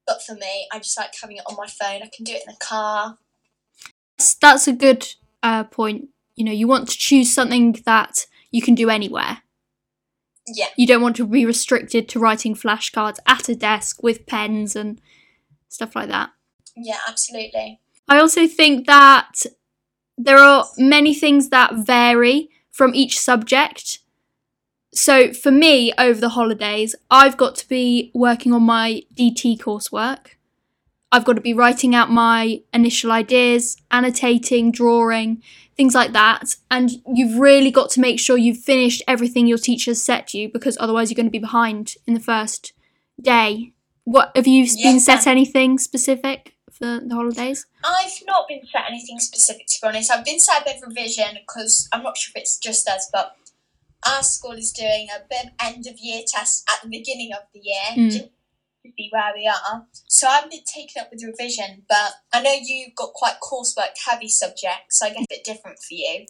But 0.07 0.23
for 0.23 0.33
me, 0.35 0.67
I 0.71 0.79
just 0.79 0.97
like 0.97 1.13
having 1.19 1.37
it 1.37 1.43
on 1.45 1.55
my 1.55 1.67
phone. 1.67 2.01
I 2.03 2.09
can 2.13 2.23
do 2.25 2.33
it 2.33 2.43
in 2.47 2.53
the 2.53 2.65
car. 2.65 3.17
That's, 4.17 4.35
that's 4.35 4.67
a 4.67 4.73
good 4.73 5.07
uh, 5.43 5.65
point. 5.65 6.09
You 6.35 6.45
know, 6.45 6.51
you 6.51 6.67
want 6.67 6.89
to 6.89 6.97
choose 6.97 7.33
something 7.33 7.81
that 7.85 8.25
you 8.51 8.61
can 8.61 8.75
do 8.75 8.89
anywhere. 8.89 9.39
Yeah, 10.47 10.67
You 10.77 10.85
don't 10.85 11.01
want 11.01 11.15
to 11.15 11.25
be 11.25 11.45
restricted 11.45 12.07
to 12.09 12.19
writing 12.19 12.53
flashcards 12.55 13.17
at 13.25 13.49
a 13.49 13.55
desk 13.55 14.03
with 14.03 14.27
pens 14.27 14.75
and 14.75 15.01
stuff 15.69 15.95
like 15.95 16.09
that. 16.09 16.29
yeah, 16.75 16.99
absolutely. 17.07 17.79
I 18.07 18.19
also 18.19 18.47
think 18.47 18.85
that 18.85 19.45
there 20.17 20.37
are 20.37 20.65
many 20.77 21.15
things 21.15 21.49
that 21.49 21.73
vary 21.73 22.49
from 22.71 22.93
each 22.93 23.19
subject. 23.19 23.99
So 24.93 25.33
for 25.33 25.51
me, 25.51 25.91
over 25.97 26.19
the 26.19 26.29
holidays, 26.29 26.95
I've 27.09 27.37
got 27.37 27.55
to 27.55 27.67
be 27.67 28.11
working 28.13 28.53
on 28.53 28.63
my 28.63 29.01
DT 29.15 29.57
coursework. 29.57 30.35
I've 31.11 31.25
got 31.25 31.33
to 31.33 31.41
be 31.41 31.53
writing 31.53 31.95
out 31.95 32.11
my 32.11 32.61
initial 32.73 33.11
ideas, 33.11 33.77
annotating, 33.89 34.71
drawing, 34.71 35.41
things 35.77 35.93
like 35.93 36.13
that. 36.13 36.55
And 36.71 36.91
you've 37.13 37.39
really 37.39 37.71
got 37.71 37.89
to 37.91 37.99
make 37.99 38.19
sure 38.19 38.37
you've 38.37 38.59
finished 38.59 39.01
everything 39.07 39.47
your 39.47 39.57
teacher's 39.57 40.01
set 40.01 40.33
you 40.33 40.49
because 40.51 40.77
otherwise 40.79 41.09
you're 41.09 41.15
going 41.15 41.27
to 41.27 41.31
be 41.31 41.39
behind 41.39 41.95
in 42.07 42.13
the 42.13 42.19
first 42.19 42.73
day. 43.21 43.73
What 44.03 44.31
have 44.35 44.47
you 44.47 44.63
Yeah. 44.69 44.91
been 44.91 44.99
set 44.99 45.27
anything 45.27 45.77
specific 45.79 46.55
for 46.71 46.99
the 46.99 47.13
holidays? 47.13 47.65
I've 47.83 48.21
not 48.27 48.47
been 48.47 48.61
set 48.71 48.83
anything 48.89 49.19
specific 49.19 49.65
to 49.67 49.79
be 49.81 49.87
honest. 49.87 50.11
I've 50.11 50.25
been 50.25 50.39
set 50.39 50.61
a 50.61 50.65
bit 50.65 50.77
of 50.77 50.83
revision 50.87 51.37
because 51.41 51.87
I'm 51.91 52.03
not 52.03 52.17
sure 52.17 52.31
if 52.35 52.41
it's 52.43 52.57
just 52.57 52.87
us, 52.87 53.09
but 53.11 53.35
our 54.07 54.21
school 54.23 54.51
is 54.51 54.71
doing 54.71 55.07
a 55.15 55.21
bit 55.27 55.45
of 55.47 55.51
end 55.59 55.87
of 55.87 55.97
year 55.99 56.21
test 56.27 56.69
at 56.71 56.83
the 56.83 56.89
beginning 56.89 57.31
of 57.33 57.39
the 57.53 57.59
year 57.63 57.81
Mm. 58.09 58.29
See 58.97 59.09
where 59.11 59.31
we 59.35 59.47
are. 59.47 59.85
So 60.07 60.27
I've 60.27 60.49
been 60.49 60.61
taken 60.65 61.01
up 61.01 61.09
with 61.11 61.23
revision, 61.23 61.83
but 61.87 62.13
I 62.33 62.41
know 62.41 62.53
you've 62.61 62.95
got 62.95 63.13
quite 63.13 63.35
coursework 63.41 63.95
heavy 64.07 64.29
subjects, 64.29 64.99
so 64.99 65.07
I 65.07 65.09
guess 65.09 65.23
a 65.23 65.27
bit 65.29 65.43
different 65.43 65.79
for 65.79 65.93
you. 65.93 66.25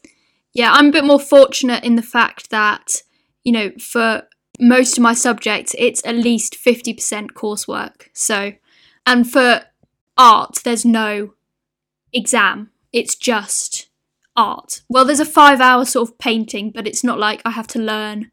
Yeah, 0.53 0.71
I'm 0.71 0.87
a 0.87 0.91
bit 0.91 1.03
more 1.03 1.19
fortunate 1.19 1.83
in 1.83 1.95
the 1.95 2.01
fact 2.01 2.49
that, 2.49 3.01
you 3.43 3.51
know, 3.51 3.71
for 3.79 4.23
most 4.59 4.97
of 4.97 5.03
my 5.03 5.13
subjects, 5.13 5.75
it's 5.77 6.05
at 6.05 6.15
least 6.15 6.55
50% 6.55 7.31
coursework. 7.31 8.07
So, 8.13 8.53
and 9.05 9.29
for 9.29 9.63
art, 10.17 10.59
there's 10.63 10.85
no 10.85 11.33
exam, 12.13 12.71
it's 12.93 13.15
just 13.15 13.89
art. 14.35 14.81
Well, 14.89 15.05
there's 15.05 15.19
a 15.19 15.25
five 15.25 15.59
hour 15.59 15.85
sort 15.85 16.09
of 16.09 16.17
painting, 16.17 16.71
but 16.71 16.87
it's 16.87 17.03
not 17.03 17.19
like 17.19 17.41
I 17.45 17.51
have 17.51 17.67
to 17.67 17.79
learn 17.79 18.31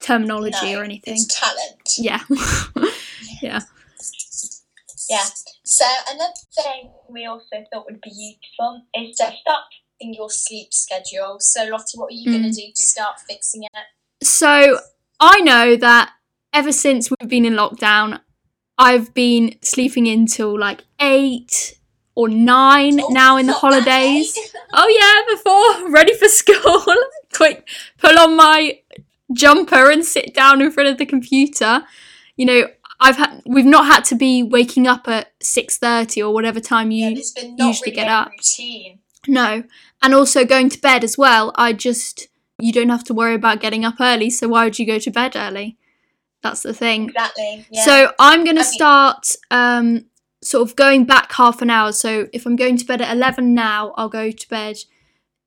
terminology 0.00 0.72
No, 0.72 0.80
or 0.80 0.84
anything. 0.84 1.14
It's 1.14 1.26
talent. 1.26 1.98
Yeah. 1.98 2.20
yeah. 3.42 3.60
Yeah. 5.10 5.24
So 5.64 5.84
another 6.10 6.32
thing 6.54 6.90
we 7.10 7.26
also 7.26 7.64
thought 7.72 7.84
would 7.86 8.00
be 8.00 8.10
useful 8.10 8.82
is 8.94 9.16
to 9.16 9.24
start 9.24 9.64
fixing 9.98 10.14
your 10.14 10.30
sleep 10.30 10.72
schedule. 10.72 11.36
So 11.40 11.64
Lottie, 11.64 11.96
what 11.98 12.06
are 12.06 12.14
you 12.14 12.30
going 12.30 12.42
to 12.44 12.48
Mm. 12.48 12.54
do 12.54 12.72
to 12.74 12.82
start 12.82 13.16
fixing 13.28 13.64
it? 13.64 13.70
So 14.26 14.78
I 15.20 15.40
know 15.40 15.76
that 15.76 16.12
ever 16.52 16.72
since 16.72 17.10
we've 17.10 17.28
been 17.28 17.44
in 17.44 17.54
lockdown, 17.54 18.20
I've 18.78 19.12
been 19.14 19.56
sleeping 19.62 20.06
in 20.06 20.26
till 20.26 20.58
like 20.58 20.84
eight 21.00 21.78
or 22.14 22.28
nine 22.28 23.00
Oh, 23.00 23.08
now 23.10 23.36
in 23.36 23.46
the 23.46 23.52
holidays. 23.52 24.36
Oh 24.76 24.88
yeah, 24.88 25.36
before 25.36 25.90
ready 25.92 26.14
for 26.14 26.26
school. 26.28 26.84
Quick, 27.32 27.68
pull 27.98 28.18
on 28.18 28.36
my 28.36 28.80
jumper 29.32 29.88
and 29.90 30.04
sit 30.04 30.34
down 30.34 30.60
in 30.60 30.72
front 30.72 30.88
of 30.88 30.98
the 30.98 31.06
computer. 31.06 31.84
You 32.36 32.46
know, 32.46 32.68
I've 33.00 33.16
had 33.16 33.42
we've 33.46 33.64
not 33.64 33.86
had 33.86 34.04
to 34.06 34.14
be 34.14 34.42
waking 34.42 34.86
up 34.86 35.08
at 35.08 35.32
six 35.40 35.76
thirty 35.78 36.22
or 36.22 36.32
whatever 36.32 36.60
time 36.60 36.90
you 36.90 37.08
yeah, 37.08 37.22
been 37.34 37.56
not 37.56 37.66
usually 37.66 37.90
get 37.90 38.08
up. 38.08 38.30
routine. 38.30 39.00
no, 39.26 39.64
and 40.02 40.14
also 40.14 40.44
going 40.44 40.68
to 40.70 40.80
bed 40.80 41.04
as 41.04 41.18
well. 41.18 41.52
I 41.56 41.72
just 41.72 42.28
you 42.58 42.72
don't 42.72 42.88
have 42.88 43.04
to 43.04 43.14
worry 43.14 43.34
about 43.34 43.60
getting 43.60 43.84
up 43.84 43.96
early. 44.00 44.30
So 44.30 44.48
why 44.48 44.64
would 44.64 44.78
you 44.78 44.86
go 44.86 44.98
to 44.98 45.10
bed 45.10 45.34
early? 45.36 45.76
That's 46.42 46.62
the 46.62 46.74
thing. 46.74 47.08
Exactly. 47.08 47.66
Yeah. 47.70 47.84
So 47.84 48.12
I'm 48.18 48.44
going 48.44 48.56
to 48.56 48.62
I 48.62 48.64
mean- 48.64 48.72
start 48.72 49.26
um, 49.50 50.04
sort 50.42 50.68
of 50.68 50.76
going 50.76 51.04
back 51.04 51.32
half 51.32 51.62
an 51.62 51.70
hour. 51.70 51.90
So 51.92 52.28
if 52.32 52.46
I'm 52.46 52.54
going 52.54 52.76
to 52.76 52.84
bed 52.84 53.00
at 53.00 53.10
11 53.16 53.54
now, 53.54 53.92
I'll 53.96 54.10
go 54.10 54.30
to 54.30 54.48
bed 54.48 54.76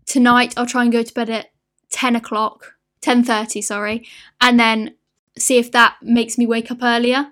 tonight. 0.06 0.54
I'll 0.58 0.66
try 0.66 0.84
and 0.84 0.92
go 0.92 1.04
to 1.04 1.14
bed 1.14 1.30
at 1.30 1.52
10 1.92 2.16
o'clock, 2.16 2.74
10.30, 3.02 3.64
sorry. 3.64 4.08
And 4.42 4.60
then 4.60 4.96
see 5.38 5.58
if 5.58 5.72
that 5.72 5.98
makes 6.02 6.38
me 6.38 6.48
wake 6.48 6.72
up 6.72 6.80
earlier. 6.82 7.28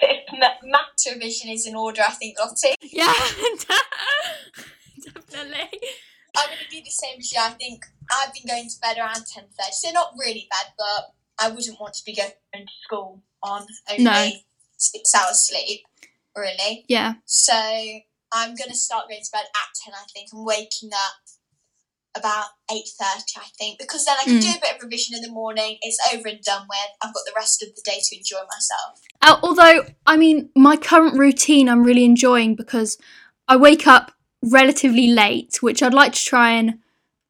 If 0.00 0.24
ma- 0.38 0.60
maths 0.64 1.06
revision 1.10 1.50
is 1.50 1.66
in 1.66 1.74
order, 1.74 2.02
I 2.06 2.12
think 2.12 2.38
Lottie. 2.38 2.74
Yeah, 2.92 3.12
definitely. 5.04 5.80
I'm 6.36 6.46
going 6.48 6.58
to 6.58 6.70
do 6.70 6.82
the 6.84 6.90
same 6.90 7.18
as 7.18 7.32
you. 7.32 7.38
I 7.40 7.50
think 7.50 7.84
I've 8.10 8.32
been 8.32 8.44
going 8.46 8.68
to 8.68 8.80
bed 8.80 8.98
around 8.98 9.24
ten 9.32 9.44
thirty, 9.44 9.72
so 9.72 9.90
not 9.90 10.12
really 10.18 10.46
bad, 10.50 10.72
but 10.76 11.14
I 11.40 11.50
wouldn't 11.50 11.80
want 11.80 11.94
to 11.94 12.04
be 12.04 12.14
going 12.14 12.30
to 12.54 12.60
school 12.84 13.22
on 13.42 13.66
only 13.90 14.04
No. 14.04 14.30
six 14.76 15.14
hours 15.14 15.46
sleep, 15.46 15.82
really. 16.36 16.84
Yeah, 16.88 17.14
So 17.24 17.54
I'm 17.54 18.54
going 18.56 18.70
to 18.70 18.76
start 18.76 19.08
going 19.08 19.22
to 19.22 19.30
bed 19.32 19.44
at 19.54 19.74
ten, 19.82 19.94
I 19.94 20.04
think, 20.12 20.28
and 20.32 20.44
waking 20.44 20.90
up 20.92 21.20
about 22.16 22.46
eight 22.70 22.88
thirty, 22.98 23.34
I 23.36 23.48
think, 23.58 23.78
because 23.78 24.04
then 24.04 24.16
I 24.20 24.24
can 24.24 24.38
Mm. 24.38 24.42
do 24.42 24.48
a 24.48 24.60
bit 24.60 24.76
of 24.76 24.82
revision 24.82 25.16
in 25.16 25.22
the 25.22 25.30
morning. 25.30 25.78
It's 25.82 25.98
over 26.12 26.28
and 26.28 26.40
done 26.42 26.62
with. 26.68 26.90
I've 27.02 27.14
got 27.14 27.24
the 27.26 27.32
rest 27.36 27.62
of 27.62 27.68
the 27.74 27.82
day 27.84 28.00
to 28.02 28.16
enjoy 28.16 28.40
myself. 28.50 29.00
Uh, 29.22 29.38
although, 29.42 29.86
I 30.06 30.16
mean, 30.16 30.50
my 30.56 30.76
current 30.76 31.18
routine 31.18 31.68
I'm 31.68 31.84
really 31.84 32.04
enjoying 32.04 32.54
because 32.54 32.98
I 33.46 33.56
wake 33.56 33.86
up 33.86 34.12
relatively 34.42 35.08
late, 35.08 35.62
which 35.62 35.82
I'd 35.82 35.94
like 35.94 36.12
to 36.12 36.24
try 36.24 36.50
and 36.52 36.78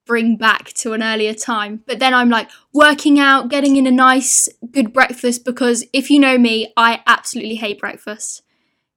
bring 0.06 0.36
back 0.36 0.72
to 0.72 0.94
an 0.94 1.02
earlier 1.02 1.34
time. 1.34 1.82
But 1.86 1.98
then 1.98 2.14
I'm 2.14 2.30
like 2.30 2.48
working 2.72 3.18
out, 3.20 3.50
getting 3.50 3.76
in 3.76 3.86
a 3.86 3.90
nice, 3.90 4.48
good 4.70 4.92
breakfast 4.92 5.44
because 5.44 5.84
if 5.92 6.10
you 6.10 6.18
know 6.18 6.38
me, 6.38 6.72
I 6.76 7.02
absolutely 7.06 7.56
hate 7.56 7.78
breakfast 7.78 8.42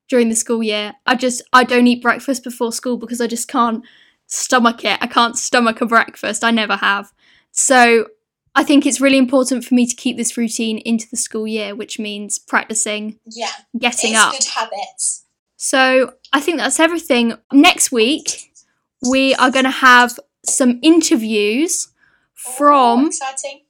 during 0.07 0.29
the 0.29 0.35
school 0.35 0.63
year. 0.63 0.93
I 1.05 1.15
just, 1.15 1.41
I 1.51 1.65
don't 1.65 1.87
eat 1.87 2.01
breakfast 2.01 2.43
before 2.43 2.71
school 2.71 2.97
because 2.97 3.19
I 3.19 3.27
just 3.27 3.49
can't 3.49 3.83
stomach 4.31 4.83
it. 4.85 4.97
I 5.01 5.07
can't 5.07 5.37
stomach 5.37 5.81
a 5.81 5.85
breakfast. 5.85 6.43
I 6.43 6.49
never 6.51 6.77
have. 6.77 7.11
So 7.51 8.07
I 8.55 8.63
think 8.63 8.85
it's 8.85 8.99
really 9.01 9.17
important 9.17 9.63
for 9.65 9.75
me 9.75 9.85
to 9.85 9.95
keep 9.95 10.17
this 10.17 10.37
routine 10.37 10.77
into 10.79 11.07
the 11.11 11.17
school 11.17 11.45
year, 11.47 11.75
which 11.75 11.99
means 11.99 12.39
practicing 12.39 13.19
Yeah, 13.25 13.51
getting 13.77 14.15
up. 14.15 14.31
good 14.33 14.45
habits. 14.45 15.25
So 15.57 16.13
I 16.33 16.39
think 16.39 16.57
that's 16.57 16.79
everything. 16.79 17.33
Next 17.53 17.91
week, 17.91 18.51
we 19.09 19.35
are 19.35 19.51
going 19.51 19.65
to 19.65 19.71
have 19.71 20.17
some 20.45 20.79
interviews 20.81 21.89
from 22.33 23.07
exciting. 23.07 23.61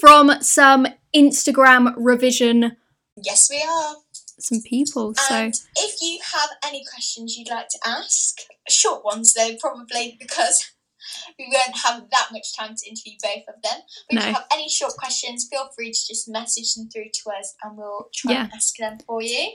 from 0.00 0.42
some 0.42 0.86
Instagram 1.14 1.94
revision 1.96 2.76
Yes, 3.22 3.48
we 3.50 3.62
are. 3.62 3.96
some 4.38 4.60
people. 4.62 5.14
So 5.14 5.50
if 5.76 6.02
you 6.02 6.18
have 6.34 6.50
any 6.64 6.84
questions 6.90 7.36
you'd 7.36 7.50
like 7.50 7.68
to 7.68 7.78
ask, 7.84 8.38
short 8.70 9.04
ones 9.04 9.34
though, 9.34 9.56
probably 9.60 10.16
because 10.18 10.70
we 11.38 11.46
won't 11.52 11.76
have 11.84 12.08
that 12.10 12.28
much 12.32 12.56
time 12.56 12.74
to 12.76 12.88
interview 12.88 13.12
both 13.22 13.54
of 13.54 13.62
them. 13.62 13.80
But 14.10 14.18
if 14.18 14.26
you 14.26 14.32
have 14.34 14.46
any 14.52 14.68
short 14.68 14.94
questions, 14.98 15.48
feel 15.50 15.68
free 15.76 15.92
to 15.92 15.98
just 16.08 16.28
message 16.28 16.74
them 16.74 16.88
through 16.88 17.10
to 17.12 17.30
us 17.38 17.54
and 17.62 17.76
we'll 17.76 18.08
try 18.14 18.34
and 18.34 18.52
ask 18.54 18.76
them 18.76 18.98
for 19.06 19.22
you. 19.22 19.50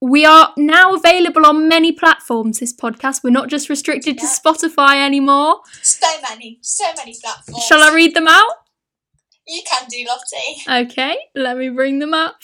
we 0.00 0.24
are 0.24 0.52
now 0.56 0.94
available 0.94 1.44
on 1.44 1.68
many 1.68 1.90
platforms. 1.92 2.60
This 2.60 2.72
podcast. 2.72 3.24
We're 3.24 3.30
not 3.30 3.48
just 3.48 3.68
restricted 3.68 4.18
to 4.18 4.26
Spotify 4.26 5.04
anymore. 5.04 5.60
So 5.82 6.06
many, 6.28 6.58
so 6.62 6.84
many 6.96 7.16
platforms. 7.20 7.64
Shall 7.64 7.82
I 7.82 7.92
read 7.94 8.14
them 8.14 8.28
out? 8.28 8.52
You 9.46 9.62
can 9.68 9.88
do, 9.88 10.06
Lottie. 10.06 10.84
Okay, 10.86 11.16
let 11.34 11.56
me 11.56 11.68
bring 11.70 11.98
them 11.98 12.14
up. 12.14 12.36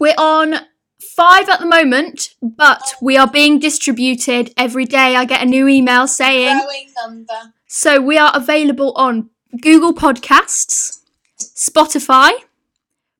We're 0.00 0.14
on 0.16 0.54
five 1.00 1.48
at 1.48 1.60
the 1.60 1.66
moment, 1.66 2.34
but 2.42 2.94
we 3.00 3.16
are 3.16 3.30
being 3.30 3.58
distributed 3.58 4.52
every 4.56 4.84
day. 4.84 5.16
I 5.16 5.24
get 5.24 5.42
a 5.42 5.46
new 5.46 5.68
email 5.68 6.06
saying 6.06 6.58
Growing 6.58 6.88
number. 7.04 7.52
so 7.66 8.00
we 8.00 8.18
are 8.18 8.32
available 8.34 8.92
on 8.96 9.30
Google 9.60 9.94
Podcasts, 9.94 11.00
Spotify, 11.38 12.32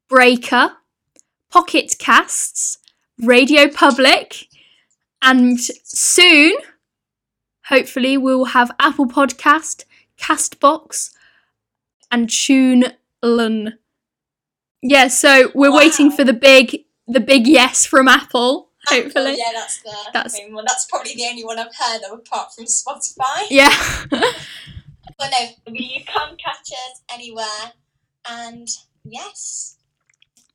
Breaker, 0.09 0.73
Pocket 1.51 1.97
Casts, 1.99 2.79
Radio 3.19 3.69
Public, 3.69 4.49
and 5.23 5.59
soon, 5.61 6.55
hopefully, 7.67 8.17
we'll 8.17 8.47
have 8.47 8.71
Apple 8.79 9.07
Podcast, 9.07 9.85
Castbox, 10.19 11.11
and 12.11 12.29
TuneIn. 12.29 13.73
Yeah, 14.83 15.09
so 15.09 15.51
we're 15.55 15.75
waiting 15.75 16.11
for 16.11 16.23
the 16.23 16.33
big, 16.33 16.85
the 17.07 17.21
big 17.21 17.47
yes 17.47 17.87
from 17.87 18.09
Apple. 18.09 18.71
Apple, 18.89 19.03
Hopefully, 19.03 19.35
yeah, 19.39 19.51
that's 19.53 19.83
the 19.83 19.93
That's- 20.13 20.33
main 20.39 20.55
one. 20.55 20.65
That's 20.67 20.85
probably 20.87 21.15
the 21.15 21.25
only 21.27 21.45
one 21.45 21.59
I've 21.59 21.75
heard 21.77 22.03
of 22.11 22.19
apart 22.21 22.55
from 22.55 22.65
Spotify. 22.67 23.47
yeah. 23.51 23.71
But 25.19 25.31
no, 25.31 25.73
you 25.73 26.05
can 26.05 26.37
catch 26.37 26.71
us 26.73 27.01
anywhere. 27.11 27.73
And 28.29 28.69
yes, 29.05 29.77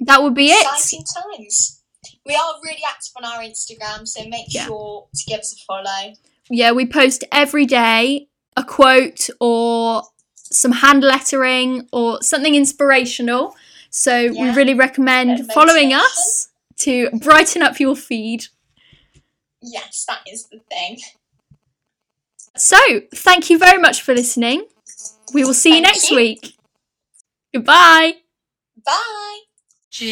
that 0.02 0.22
would 0.22 0.36
be 0.36 0.52
it. 0.52 0.62
exciting 0.62 1.04
times. 1.04 1.82
We 2.26 2.36
are 2.36 2.54
really 2.64 2.82
active 2.88 3.14
on 3.18 3.26
our 3.26 3.40
Instagram, 3.42 4.08
so 4.08 4.24
make 4.28 4.54
Yeah. 4.54 4.66
sure 4.68 5.08
to 5.16 5.24
give 5.26 5.40
us 5.40 5.54
a 5.60 5.66
follow. 5.66 6.14
Yeah, 6.50 6.74
we 6.74 6.86
post 6.86 7.24
every 7.32 7.66
day 7.66 8.28
a 8.56 8.64
quote 8.64 9.30
or 9.40 10.04
some 10.36 10.74
hand 10.74 11.04
lettering 11.04 11.88
or 11.92 12.22
something 12.22 12.54
inspirational. 12.54 13.56
So 13.92 14.32
we 14.32 14.50
really 14.52 14.74
recommend 14.74 15.52
following 15.54 15.94
us 15.94 16.50
to 16.78 17.10
brighten 17.12 17.62
up 17.62 17.80
your 17.80 17.96
feed. 17.96 18.46
Yes, 19.62 20.06
that 20.08 20.22
is 20.32 20.48
the 20.48 20.60
thing. 20.70 20.98
So, 22.58 22.78
thank 23.14 23.50
you 23.50 23.60
very 23.60 23.80
much 23.80 24.02
for 24.02 24.14
listening. 24.14 24.66
We 25.34 25.44
will 25.44 25.54
see 25.54 25.76
you 25.76 25.82
next 25.82 26.10
you. 26.10 26.18
week. 26.18 26.56
Goodbye. 27.54 28.16
Bye. 28.84 29.40
GS 29.92 30.08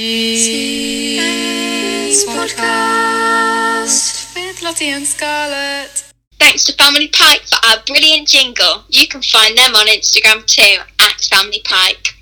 Podcast 2.26 4.36
with 4.36 4.62
Lottie 4.62 4.89
and 4.89 5.06
Scarlett. 5.06 6.12
Thanks 6.38 6.65
to 6.65 6.74
Family 6.74 7.08
Pike 7.08 7.44
for 7.44 7.65
our 7.65 7.78
brilliant 7.86 8.28
jingle. 8.28 8.84
You 8.89 9.08
can 9.08 9.22
find 9.22 9.58
them 9.58 9.76
on 9.76 9.88
Instagram 9.88 10.46
too, 10.46 10.82
at 11.00 11.22
Family 11.32 11.62
Pike. 11.63 12.18